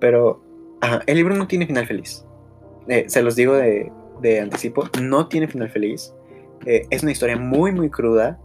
Pero 0.00 0.42
el 1.06 1.16
libro 1.16 1.36
no 1.36 1.46
tiene 1.46 1.66
final 1.66 1.86
feliz. 1.86 2.24
Eh, 2.88 3.04
se 3.08 3.22
los 3.22 3.36
digo 3.36 3.54
de, 3.54 3.92
de, 4.20 4.40
anticipo, 4.40 4.88
no 5.00 5.28
tiene 5.28 5.46
final 5.46 5.70
feliz. 5.70 6.12
Eh, 6.66 6.86
es 6.90 7.02
una 7.02 7.12
historia 7.12 7.36
muy, 7.36 7.72
muy 7.72 7.90
cruda. 7.90 8.40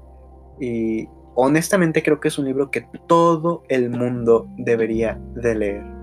Y 0.60 1.08
honestamente 1.36 2.04
creo 2.04 2.19
que 2.19 2.28
es 2.28 2.38
un 2.38 2.45
libro 2.45 2.71
que 2.71 2.86
todo 3.08 3.63
el 3.69 3.89
mundo 3.89 4.48
debería 4.58 5.19
de 5.34 5.56
leer. 5.56 5.94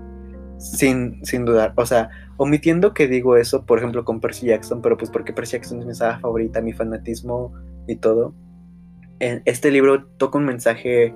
Sin, 0.63 1.25
sin 1.25 1.45
dudar. 1.45 1.73
O 1.75 1.85
sea, 1.85 2.09
omitiendo 2.37 2.93
que 2.93 3.07
digo 3.07 3.35
eso, 3.35 3.65
por 3.65 3.79
ejemplo, 3.79 4.05
con 4.05 4.21
Percy 4.21 4.47
Jackson, 4.47 4.81
pero 4.81 4.97
pues 4.97 5.11
porque 5.11 5.33
Percy 5.33 5.57
Jackson 5.57 5.79
es 5.79 5.85
mi 5.85 5.93
saga 5.93 6.19
favorita, 6.19 6.61
mi 6.61 6.73
fanatismo 6.73 7.53
y 7.87 7.97
todo. 7.97 8.33
Este 9.19 9.71
libro 9.71 10.05
toca 10.17 10.37
un 10.37 10.45
mensaje 10.45 11.13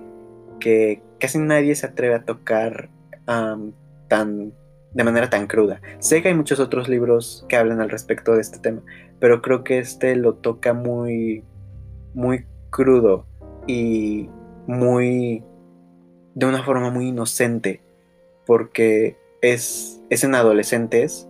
que 0.59 1.01
casi 1.19 1.39
nadie 1.39 1.75
se 1.75 1.87
atreve 1.87 2.15
a 2.15 2.23
tocar 2.25 2.89
tan 3.25 4.53
de 4.93 5.03
manera 5.03 5.29
tan 5.29 5.47
cruda. 5.47 5.81
Sé 5.99 6.21
que 6.21 6.29
hay 6.29 6.33
muchos 6.33 6.59
otros 6.59 6.89
libros 6.89 7.45
que 7.47 7.55
hablan 7.55 7.81
al 7.81 7.89
respecto 7.89 8.33
de 8.33 8.41
este 8.41 8.59
tema, 8.59 8.81
pero 9.19 9.41
creo 9.41 9.63
que 9.63 9.79
este 9.79 10.15
lo 10.15 10.35
toca 10.35 10.73
muy 10.73 11.43
muy 12.13 12.45
crudo 12.69 13.25
y 13.67 14.29
muy 14.65 15.43
de 16.35 16.45
una 16.45 16.63
forma 16.63 16.89
muy 16.89 17.07
inocente 17.09 17.81
porque 18.45 19.17
es, 19.53 20.01
en 20.09 20.35
adolescentes 20.35 21.27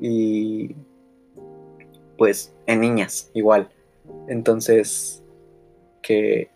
y 0.00 0.74
pues 2.16 2.54
en 2.66 2.80
niñas 2.80 3.30
igual. 3.34 3.68
Entonces, 4.28 5.22
que... 6.02 6.50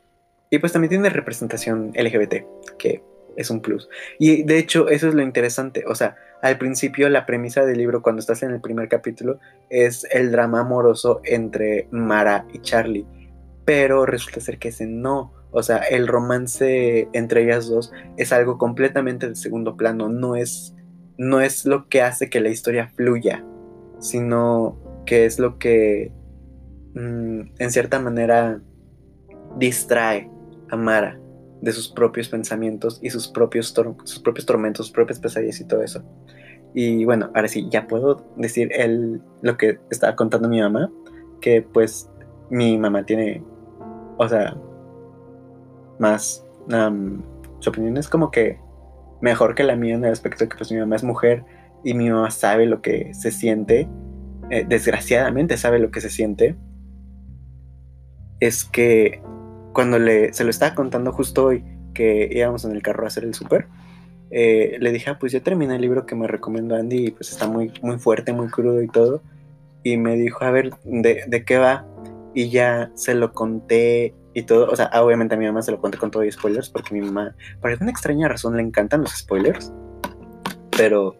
Y 0.50 0.58
pues 0.58 0.72
también 0.72 0.90
tiene 0.90 1.10
representación 1.10 1.92
LGBT, 1.96 2.44
que 2.78 3.02
es 3.36 3.50
un 3.50 3.60
plus. 3.60 3.88
Y 4.18 4.44
de 4.44 4.58
hecho, 4.58 4.88
eso 4.88 5.08
es 5.08 5.14
lo 5.14 5.22
interesante. 5.22 5.84
O 5.88 5.94
sea, 5.94 6.16
al 6.42 6.58
principio 6.58 7.08
la 7.08 7.26
premisa 7.26 7.64
del 7.64 7.78
libro, 7.78 8.02
cuando 8.02 8.20
estás 8.20 8.42
en 8.42 8.52
el 8.52 8.60
primer 8.60 8.88
capítulo, 8.88 9.40
es 9.70 10.06
el 10.12 10.30
drama 10.30 10.60
amoroso 10.60 11.20
entre 11.24 11.88
Mara 11.90 12.46
y 12.52 12.60
Charlie. 12.60 13.06
Pero 13.64 14.06
resulta 14.06 14.40
ser 14.40 14.58
que 14.58 14.68
ese 14.68 14.86
no. 14.86 15.32
O 15.50 15.62
sea, 15.62 15.78
el 15.78 16.06
romance 16.06 17.08
entre 17.12 17.44
ellas 17.44 17.68
dos 17.68 17.92
es 18.16 18.32
algo 18.32 18.58
completamente 18.58 19.28
de 19.28 19.36
segundo 19.36 19.76
plano. 19.76 20.08
No 20.08 20.36
es 20.36 20.73
no 21.18 21.40
es 21.40 21.64
lo 21.64 21.88
que 21.88 22.02
hace 22.02 22.30
que 22.30 22.40
la 22.40 22.48
historia 22.48 22.88
fluya, 22.94 23.44
sino 23.98 24.78
que 25.06 25.26
es 25.26 25.38
lo 25.38 25.58
que 25.58 26.12
mm, 26.94 27.40
en 27.58 27.70
cierta 27.70 28.00
manera 28.00 28.60
distrae 29.56 30.30
a 30.70 30.76
Mara 30.76 31.18
de 31.60 31.72
sus 31.72 31.88
propios 31.88 32.28
pensamientos 32.28 32.98
y 33.02 33.10
sus 33.10 33.28
propios, 33.28 33.74
sus 34.04 34.18
propios 34.20 34.46
tormentos, 34.46 34.86
sus 34.86 34.94
propias 34.94 35.18
pesadillas 35.18 35.60
y 35.60 35.66
todo 35.66 35.82
eso. 35.82 36.02
Y 36.74 37.04
bueno, 37.04 37.30
ahora 37.34 37.48
sí, 37.48 37.68
ya 37.70 37.86
puedo 37.86 38.26
decir 38.36 38.68
el, 38.72 39.22
lo 39.42 39.56
que 39.56 39.78
estaba 39.90 40.16
contando 40.16 40.48
mi 40.48 40.60
mamá, 40.60 40.90
que 41.40 41.62
pues 41.62 42.10
mi 42.50 42.76
mamá 42.76 43.06
tiene, 43.06 43.42
o 44.18 44.28
sea, 44.28 44.56
más, 45.98 46.44
su 47.60 47.70
opinión 47.70 47.96
es 47.96 48.08
como 48.08 48.30
que 48.30 48.58
mejor 49.24 49.54
que 49.54 49.64
la 49.64 49.74
mía 49.74 49.94
en 49.94 50.04
el 50.04 50.12
aspecto 50.12 50.44
de 50.44 50.50
que 50.50 50.56
pues 50.58 50.70
mi 50.70 50.78
mamá 50.78 50.96
es 50.96 51.02
mujer 51.02 51.44
y 51.82 51.94
mi 51.94 52.10
mamá 52.10 52.30
sabe 52.30 52.66
lo 52.66 52.82
que 52.82 53.14
se 53.14 53.30
siente, 53.30 53.88
eh, 54.50 54.66
desgraciadamente 54.68 55.56
sabe 55.56 55.78
lo 55.78 55.90
que 55.90 56.02
se 56.02 56.10
siente, 56.10 56.56
es 58.38 58.66
que 58.66 59.22
cuando 59.72 59.98
le, 59.98 60.34
se 60.34 60.44
lo 60.44 60.50
estaba 60.50 60.74
contando 60.74 61.10
justo 61.10 61.46
hoy 61.46 61.64
que 61.94 62.28
íbamos 62.32 62.66
en 62.66 62.72
el 62.72 62.82
carro 62.82 63.04
a 63.04 63.06
hacer 63.06 63.24
el 63.24 63.32
súper, 63.32 63.66
eh, 64.30 64.76
le 64.78 64.92
dije, 64.92 65.08
ah, 65.08 65.18
pues 65.18 65.32
ya 65.32 65.40
terminé 65.40 65.76
el 65.76 65.80
libro 65.80 66.04
que 66.04 66.14
me 66.14 66.26
recomendó 66.26 66.74
Andy 66.74 67.06
y 67.06 67.10
pues 67.10 67.32
está 67.32 67.48
muy, 67.48 67.72
muy 67.80 67.98
fuerte, 67.98 68.34
muy 68.34 68.48
crudo 68.48 68.82
y 68.82 68.88
todo. 68.88 69.22
Y 69.84 69.96
me 69.96 70.16
dijo, 70.16 70.44
a 70.44 70.50
ver, 70.50 70.70
¿de, 70.84 71.24
de 71.26 71.44
qué 71.44 71.56
va? 71.56 71.86
Y 72.34 72.50
ya 72.50 72.90
se 72.94 73.14
lo 73.14 73.32
conté 73.32 74.14
y 74.34 74.42
todo, 74.42 74.68
o 74.68 74.76
sea, 74.76 74.90
obviamente 75.00 75.36
a 75.36 75.38
mi 75.38 75.46
mamá 75.46 75.62
se 75.62 75.70
lo 75.70 75.80
conté 75.80 75.96
con 75.96 76.10
todo 76.10 76.24
y 76.24 76.32
spoilers, 76.32 76.68
porque 76.68 76.92
mi 76.92 77.00
mamá, 77.00 77.34
por 77.60 77.70
alguna 77.70 77.92
extraña 77.92 78.28
razón, 78.28 78.56
le 78.56 78.62
encantan 78.62 79.02
los 79.02 79.16
spoilers. 79.16 79.72
Pero 80.76 81.16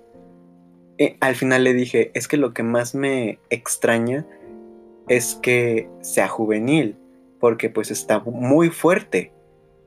eh, 0.98 1.16
al 1.20 1.37
final 1.37 1.62
le 1.62 1.72
dije, 1.72 2.11
es 2.14 2.27
que 2.27 2.37
lo 2.37 2.53
que 2.53 2.64
más 2.64 2.94
me 2.94 3.38
extraña 3.50 4.27
es 5.09 5.38
que 5.40 5.88
sea 6.00 6.27
juvenil, 6.27 6.96
porque 7.38 7.70
pues 7.70 7.92
está 7.92 8.18
muy 8.18 8.70
fuerte. 8.70 9.33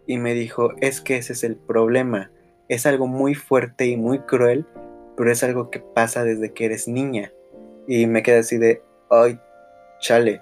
Y 0.06 0.18
me 0.18 0.34
dijo, 0.34 0.72
es 0.80 1.02
que 1.02 1.18
ese 1.18 1.34
es 1.34 1.44
el 1.44 1.58
problema. 1.58 2.32
Es 2.70 2.86
algo 2.86 3.08
muy 3.08 3.36
fuerte 3.36 3.88
y 3.88 3.98
muy 3.98 4.20
cruel, 4.20 4.66
pero 5.18 5.32
es 5.32 5.44
algo 5.44 5.70
que 5.70 5.80
pasa 5.80 6.24
desde 6.24 6.54
que 6.54 6.66
eres 6.66 6.88
niña. 6.88 7.34
Y 7.90 8.06
me 8.06 8.24
quedé 8.24 8.40
así 8.40 8.58
de, 8.58 8.82
ay, 9.10 9.38
chale, 10.00 10.42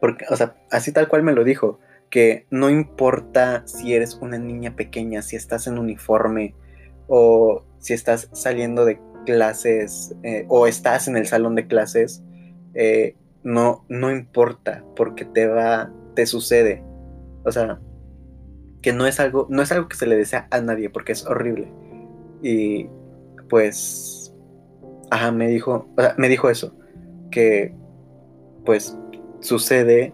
porque, 0.00 0.24
o 0.30 0.36
sea, 0.36 0.56
así 0.70 0.92
tal 0.92 1.08
cual 1.08 1.22
me 1.22 1.32
lo 1.32 1.44
dijo, 1.44 1.78
que 2.10 2.46
no 2.50 2.70
importa 2.70 3.66
si 3.66 3.94
eres 3.94 4.14
una 4.14 4.38
niña 4.38 4.76
pequeña, 4.76 5.22
si 5.22 5.36
estás 5.36 5.66
en 5.66 5.78
uniforme 5.78 6.54
o 7.08 7.64
si 7.78 7.94
estás 7.94 8.28
saliendo 8.32 8.84
de 8.84 9.00
clases 9.24 10.14
eh, 10.22 10.44
o 10.48 10.66
estás 10.66 11.08
en 11.08 11.16
el 11.16 11.26
salón 11.26 11.54
de 11.54 11.66
clases, 11.66 12.22
eh, 12.74 13.16
no, 13.42 13.84
no 13.88 14.10
importa 14.10 14.84
porque 14.94 15.24
te 15.24 15.46
va, 15.46 15.92
te 16.14 16.26
sucede. 16.26 16.82
O 17.44 17.52
sea, 17.52 17.80
que 18.82 18.92
no 18.92 19.06
es 19.06 19.20
algo, 19.20 19.46
no 19.50 19.62
es 19.62 19.72
algo 19.72 19.88
que 19.88 19.96
se 19.96 20.06
le 20.06 20.16
desea 20.16 20.48
a 20.50 20.60
nadie 20.60 20.90
porque 20.90 21.12
es 21.12 21.26
horrible. 21.26 21.72
Y 22.42 22.88
pues, 23.48 24.34
ajá, 25.10 25.32
me 25.32 25.48
dijo, 25.48 25.88
o 25.96 26.00
sea, 26.00 26.14
me 26.18 26.28
dijo 26.28 26.50
eso, 26.50 26.76
que 27.30 27.74
pues 28.64 28.98
sucede 29.46 30.12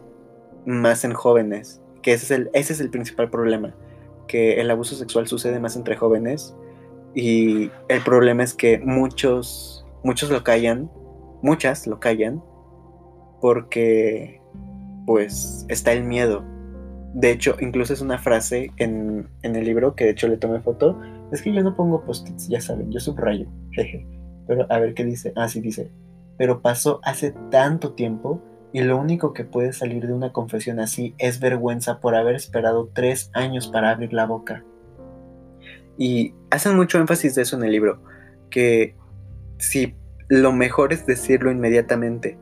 más 0.67 1.05
en 1.05 1.15
jóvenes, 1.15 1.81
que 2.03 2.13
ese 2.13 2.25
es 2.25 2.31
el, 2.31 2.51
ese 2.53 2.73
es 2.73 2.81
el 2.81 2.91
principal 2.91 3.31
problema, 3.31 3.75
que 4.29 4.61
el 4.61 4.71
abuso 4.71 4.95
sexual 4.95 5.27
sucede 5.27 5.59
más 5.61 5.77
entre 5.77 5.97
jóvenes 5.97 6.55
y 7.15 7.71
el 7.89 8.01
problema 8.05 8.43
es 8.43 8.55
que 8.55 8.79
muchos, 8.79 9.85
muchos 10.03 10.31
lo 10.31 10.45
callan, 10.45 10.91
muchas 11.43 11.87
lo 11.87 12.01
callan 12.01 12.43
porque 13.41 14.41
pues 15.07 15.67
está 15.69 15.93
el 15.93 16.05
miedo. 16.05 16.45
De 17.15 17.31
hecho, 17.31 17.57
incluso 17.61 17.93
es 17.93 18.01
una 18.01 18.19
frase 18.19 18.71
en, 18.79 19.29
en 19.43 19.57
el 19.57 19.65
libro 19.65 19.95
que 19.95 20.05
de 20.05 20.11
hecho 20.11 20.29
le 20.29 20.39
tomé 20.39 20.61
foto. 20.61 20.99
Es 21.31 21.43
que 21.43 21.53
yo 21.53 21.63
no 21.63 21.77
pongo 21.77 22.05
post-its, 22.05 22.49
ya 22.49 22.61
saben, 22.61 22.91
yo 22.91 23.01
subrayo. 23.01 23.47
Jeje. 23.73 24.07
Pero 24.47 24.67
a 24.71 24.79
ver 24.79 24.95
qué 24.95 25.05
dice. 25.05 25.33
Ah, 25.37 25.49
sí 25.49 25.61
dice. 25.61 25.91
Pero 26.39 26.63
pasó 26.63 27.01
hace 27.03 27.35
tanto 27.51 27.93
tiempo 27.93 28.41
y 28.73 28.81
lo 28.83 28.97
único 28.97 29.33
que 29.33 29.45
puede 29.45 29.73
salir 29.73 30.07
de 30.07 30.13
una 30.13 30.33
confesión 30.33 30.81
así 30.81 31.15
es 31.19 31.41
vergüenza 31.41 32.01
por 32.01 32.15
haber 32.15 32.35
esperado 32.35 32.91
tres 32.93 33.31
años 33.35 33.69
para 33.69 33.91
abrir 33.91 34.13
la 34.13 34.27
boca. 34.27 34.65
Y 35.99 36.35
hacen 36.51 36.77
mucho 36.77 36.99
énfasis 36.99 37.35
de 37.35 37.43
eso 37.43 37.57
en 37.57 37.65
el 37.65 37.73
libro, 37.73 38.03
que 38.51 38.97
sí, 39.59 39.95
lo 40.29 40.53
mejor 40.53 40.93
es 40.93 41.05
decirlo 41.07 41.51
inmediatamente, 41.51 42.39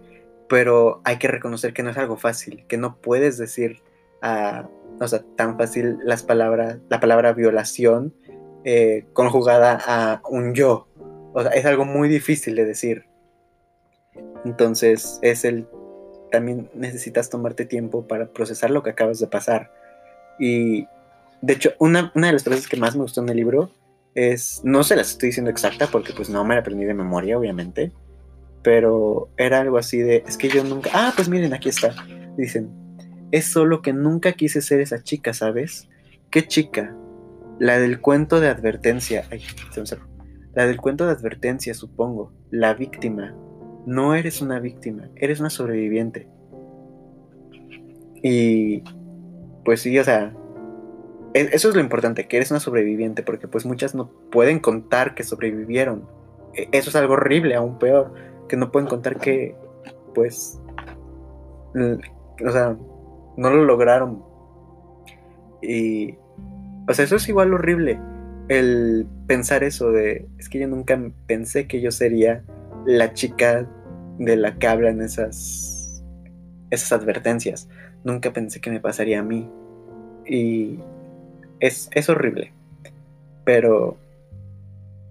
pero 0.49 1.01
hay 1.05 1.19
que 1.19 1.29
reconocer 1.29 1.73
que 1.73 1.83
no 1.83 1.91
es 1.91 1.99
algo 1.99 2.17
fácil, 2.17 2.65
que 2.69 2.79
no 2.79 2.97
puedes 2.97 3.39
decir 3.39 3.83
uh, 4.23 4.67
o 5.01 5.09
sea, 5.09 5.25
tan 5.37 5.57
fácil 5.57 5.99
las 6.05 6.23
palabras, 6.23 6.79
la 6.89 7.01
palabra 7.01 7.33
violación 7.33 8.15
eh, 8.65 9.07
conjugada 9.15 9.81
a 9.87 10.23
un 10.29 10.55
yo. 10.55 10.89
O 11.33 11.43
sea, 11.43 11.53
es 11.53 11.65
algo 11.65 11.85
muy 11.85 12.09
difícil 12.09 12.55
de 12.55 12.67
decir. 12.67 13.07
Entonces 14.45 15.19
es 15.23 15.45
el 15.45 15.67
también 16.31 16.71
necesitas 16.75 17.31
tomarte 17.31 17.65
tiempo 17.65 18.07
para 18.07 18.29
procesar 18.33 18.71
lo 18.71 18.83
que 18.83 18.91
acabas 18.91 19.19
de 19.19 19.27
pasar. 19.27 19.73
Y 20.39 20.87
de 21.43 21.53
hecho, 21.53 21.73
una, 21.79 22.13
una 22.15 22.29
de 22.29 22.33
las 22.35 22.45
frases 22.45 22.69
que 22.69 22.77
más 22.77 22.95
me 22.97 23.03
gustó 23.03 23.23
en 23.23 23.29
el 23.29 23.37
libro 23.37 23.71
es, 24.15 24.61
no 24.65 24.83
se 24.83 24.97
las 24.97 25.11
estoy 25.11 25.29
diciendo 25.29 25.51
exacta 25.51 25.87
porque 25.87 26.13
pues 26.13 26.29
no 26.29 26.45
me 26.45 26.55
la 26.55 26.61
aprendí 26.61 26.85
de 26.85 26.95
memoria, 26.95 27.39
obviamente, 27.39 27.93
pero 28.63 29.29
era 29.37 29.61
algo 29.61 29.79
así 29.79 29.99
de, 29.99 30.25
es 30.27 30.37
que 30.37 30.49
yo 30.49 30.65
nunca, 30.65 30.91
ah, 30.93 31.13
pues 31.15 31.29
miren, 31.29 31.55
aquí 31.55 31.69
está, 31.69 31.95
dicen, 32.37 32.71
es 33.31 33.47
solo 33.47 33.83
que 33.83 33.93
nunca 33.93 34.33
quise 34.33 34.61
ser 34.61 34.81
esa 34.81 35.03
chica, 35.03 35.33
¿sabes? 35.33 35.89
¿Qué 36.31 36.47
chica? 36.47 36.95
La 37.59 37.79
del 37.79 38.01
cuento 38.01 38.41
de 38.41 38.49
advertencia, 38.49 39.25
ay, 39.31 39.43
se 39.73 39.81
me 39.81 39.87
cerró. 39.87 40.09
La 40.55 40.67
del 40.67 40.79
cuento 40.79 41.07
de 41.07 41.13
advertencia, 41.13 41.75
supongo, 41.75 42.33
la 42.51 42.75
víctima. 42.75 43.35
No 43.87 44.15
eres 44.15 44.43
una 44.43 44.61
víctima, 44.61 45.09
eres 45.17 45.41
una 45.41 45.51
sobreviviente. 45.51 46.29
Y 48.23 48.83
pues 49.65 49.81
sí, 49.81 49.99
o 49.99 50.05
sea, 50.05 50.35
e-, 51.35 51.51
eso 51.53 51.69
es 51.69 51.75
lo 51.75 51.81
importante, 51.81 52.27
que 52.27 52.37
eres 52.37 52.51
una 52.51 52.61
sobreviviente, 52.61 53.23
porque 53.23 53.49
pues 53.49 53.65
muchas 53.65 53.95
no 53.95 54.11
pueden 54.31 54.59
contar 54.59 55.15
que 55.15 55.23
sobrevivieron. 55.23 56.09
E-, 56.55 56.69
eso 56.73 56.91
es 56.91 56.97
algo 56.97 57.15
horrible, 57.15 57.55
aún 57.55 57.79
peor, 57.79 58.13
que 58.49 58.57
no 58.57 58.71
pueden 58.73 58.89
contar 58.89 59.19
que, 59.19 59.55
pues, 60.15 60.61
o 61.75 62.51
sea, 62.51 62.77
no 63.37 63.51
lo 63.51 63.65
lograron. 63.65 64.23
Y, 65.63 66.17
o 66.89 66.95
sea, 66.95 67.05
eso 67.05 67.17
es 67.17 67.29
igual 67.29 67.55
horrible, 67.55 68.01
el 68.49 69.07
pensar 69.27 69.63
eso 69.63 69.93
de, 69.93 70.27
es 70.39 70.49
que 70.49 70.59
yo 70.59 70.67
nunca 70.67 71.01
pensé 71.27 71.69
que 71.69 71.81
yo 71.81 71.93
sería 71.93 72.43
la 72.97 73.13
chica 73.13 73.69
de 74.19 74.37
la 74.37 74.59
que 74.59 74.67
hablan 74.67 75.01
esas, 75.01 76.03
esas 76.71 76.93
advertencias. 76.93 77.69
Nunca 78.05 78.33
pensé 78.33 78.61
que 78.61 78.71
me 78.71 78.81
pasaría 78.81 79.21
a 79.21 79.23
mí. 79.23 79.49
Y 80.27 80.79
es, 81.61 82.09
horrible. 82.09 82.53
Pero... 83.45 83.97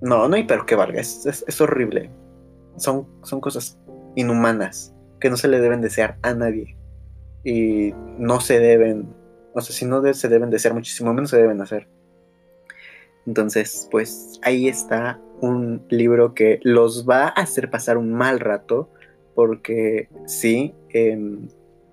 No, 0.01 0.27
no 0.27 0.35
hay 0.35 0.43
pero 0.43 0.65
que 0.65 0.75
valga. 0.75 0.99
Es, 0.99 1.61
horrible. 1.61 2.09
Son, 2.77 3.07
son 3.23 3.41
cosas 3.41 3.77
inhumanas 4.15 4.93
que 5.19 5.29
no 5.29 5.37
se 5.37 5.47
le 5.47 5.59
deben 5.59 5.81
desear 5.81 6.17
a 6.21 6.33
nadie. 6.33 6.75
Y 7.43 7.93
no 8.17 8.41
se 8.41 8.59
deben... 8.59 9.07
O 9.53 9.61
sea, 9.61 9.75
si 9.75 9.85
no 9.85 10.13
se 10.13 10.27
deben 10.27 10.49
desear, 10.49 10.73
muchísimo 10.73 11.13
menos 11.13 11.29
se 11.31 11.37
deben 11.37 11.61
hacer. 11.61 11.87
Entonces, 13.25 13.87
pues 13.91 14.39
ahí 14.43 14.67
está 14.67 15.19
un 15.41 15.85
libro 15.89 16.33
que 16.33 16.59
los 16.63 17.07
va 17.07 17.25
a 17.25 17.29
hacer 17.29 17.69
pasar 17.69 17.97
un 17.97 18.13
mal 18.13 18.39
rato, 18.39 18.89
porque 19.35 20.09
sí, 20.25 20.75
em, 20.89 21.47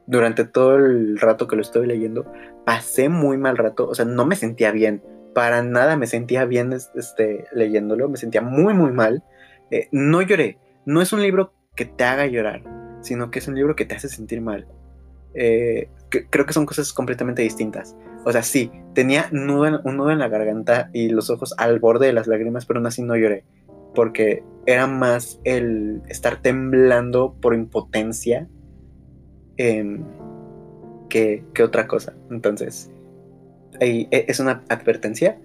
durante 0.07 0.45
todo 0.45 0.77
el 0.77 1.19
rato 1.19 1.49
que 1.49 1.57
lo 1.57 1.63
estoy 1.63 1.87
leyendo, 1.87 2.31
pasé 2.65 3.09
muy 3.09 3.39
mal 3.39 3.57
rato, 3.57 3.89
o 3.89 3.95
sea, 3.95 4.05
no 4.05 4.27
me 4.27 4.37
sentía 4.37 4.73
bien, 4.73 5.03
para 5.35 5.63
nada 5.63 5.97
me 5.97 6.07
sentía 6.07 6.47
bien 6.47 6.73
este, 6.73 7.45
leyéndolo, 7.53 8.09
me 8.09 8.17
sentía 8.17 8.41
muy, 8.41 8.73
muy 8.73 8.91
mal. 8.91 9.23
Eh, 9.71 9.89
no 9.93 10.23
lloré, 10.23 10.59
no 10.87 11.03
es 11.03 11.13
un 11.13 11.21
libro 11.21 11.53
que 11.75 11.85
te 11.85 12.05
haga 12.05 12.27
llorar, 12.27 12.63
sino 13.03 13.31
que 13.31 13.41
es 13.41 13.49
un 13.49 13.55
libro 13.55 13.77
que 13.77 13.85
te 13.85 13.95
hace 13.95 14.09
sentir 14.09 14.41
mal. 14.41 14.67
Eh, 15.35 15.91
creo 16.31 16.47
que 16.47 16.55
son 16.55 16.65
cosas 16.65 16.93
completamente 16.93 17.43
distintas. 17.43 17.95
O 18.27 18.33
sea, 18.33 18.43
sí, 18.43 18.71
tenía 18.93 19.31
un 19.33 19.47
nudo 19.47 20.11
en 20.11 20.19
la 20.19 20.29
garganta 20.29 20.91
y 20.93 21.09
los 21.09 21.31
ojos 21.31 21.55
al 21.57 21.79
borde 21.79 22.09
de 22.09 22.13
las 22.13 22.27
lágrimas, 22.27 22.67
pero 22.67 22.81
aún 22.81 22.87
así 22.87 23.01
no 23.01 23.17
lloré, 23.17 23.45
porque 23.95 24.43
era 24.67 24.87
más 24.87 25.41
el 25.45 26.03
estar 26.09 26.43
temblando 26.43 27.35
por 27.41 27.55
impotencia 27.55 28.49
Em, 29.57 30.05
que, 31.09 31.43
otra 31.63 31.87
cosa. 31.87 32.15
Entonces, 32.31 32.91
e, 33.81 34.09
es 34.11 34.41
una 34.41 34.65
advertencia. 34.69 35.39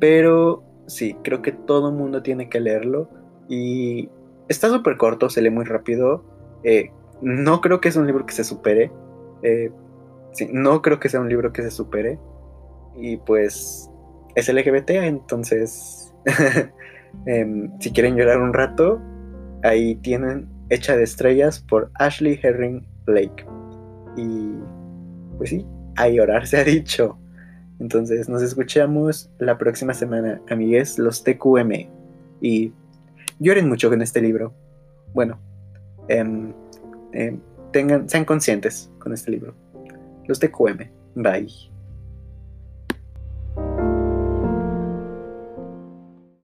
pero 0.00 0.62
sí, 0.86 1.16
creo 1.22 1.42
que 1.42 1.52
todo 1.52 1.90
el 1.90 1.96
mundo 1.96 2.22
tiene 2.22 2.48
que 2.48 2.60
leerlo. 2.60 3.08
Y 3.48 4.08
está 4.48 4.68
súper 4.68 4.96
corto, 4.96 5.28
se 5.28 5.42
lee 5.42 5.50
muy 5.50 5.64
rápido. 5.64 6.24
Eh, 6.62 6.90
no 7.20 7.60
creo 7.60 7.80
que 7.80 7.88
es 7.88 7.96
un 7.96 8.06
libro 8.06 8.26
que 8.26 8.34
se 8.34 8.44
supere. 8.44 8.92
Eh, 9.42 9.70
no 10.50 10.82
creo 10.82 11.00
que 11.00 11.08
sea 11.08 11.20
un 11.20 11.28
libro 11.28 11.52
que 11.52 11.62
se 11.62 11.70
supere. 11.70 12.18
Y 12.96 13.16
pues 13.18 13.90
es 14.34 14.52
LGBT, 14.52 14.90
entonces 14.90 16.14
em, 17.26 17.70
si 17.80 17.92
quieren 17.92 18.16
llorar 18.16 18.40
un 18.40 18.52
rato, 18.52 19.00
ahí 19.62 19.96
tienen 19.96 20.48
Hecha 20.70 20.96
de 20.96 21.04
Estrellas 21.04 21.60
por 21.60 21.90
Ashley 21.94 22.38
Herring 22.42 22.86
Blake. 23.04 23.44
Y 24.16 24.54
pues 25.36 25.50
sí, 25.50 25.66
a 25.96 26.08
llorar 26.08 26.46
se 26.46 26.58
ha 26.58 26.64
dicho. 26.64 27.18
Entonces 27.78 28.28
nos 28.28 28.42
escuchamos 28.42 29.30
la 29.38 29.56
próxima 29.56 29.94
semana, 29.94 30.40
amigues, 30.50 30.98
los 30.98 31.24
TQM. 31.24 31.88
Y 32.42 32.72
lloren 33.38 33.68
mucho 33.68 33.88
con 33.88 34.02
este 34.02 34.20
libro. 34.20 34.52
Bueno, 35.14 35.38
em, 36.08 36.52
em, 37.12 37.40
tengan, 37.72 38.08
sean 38.08 38.24
conscientes 38.24 38.90
con 38.98 39.12
este 39.12 39.30
libro. 39.30 39.54
Los 40.30 40.38
TQM. 40.38 40.88
Bye. 41.16 41.69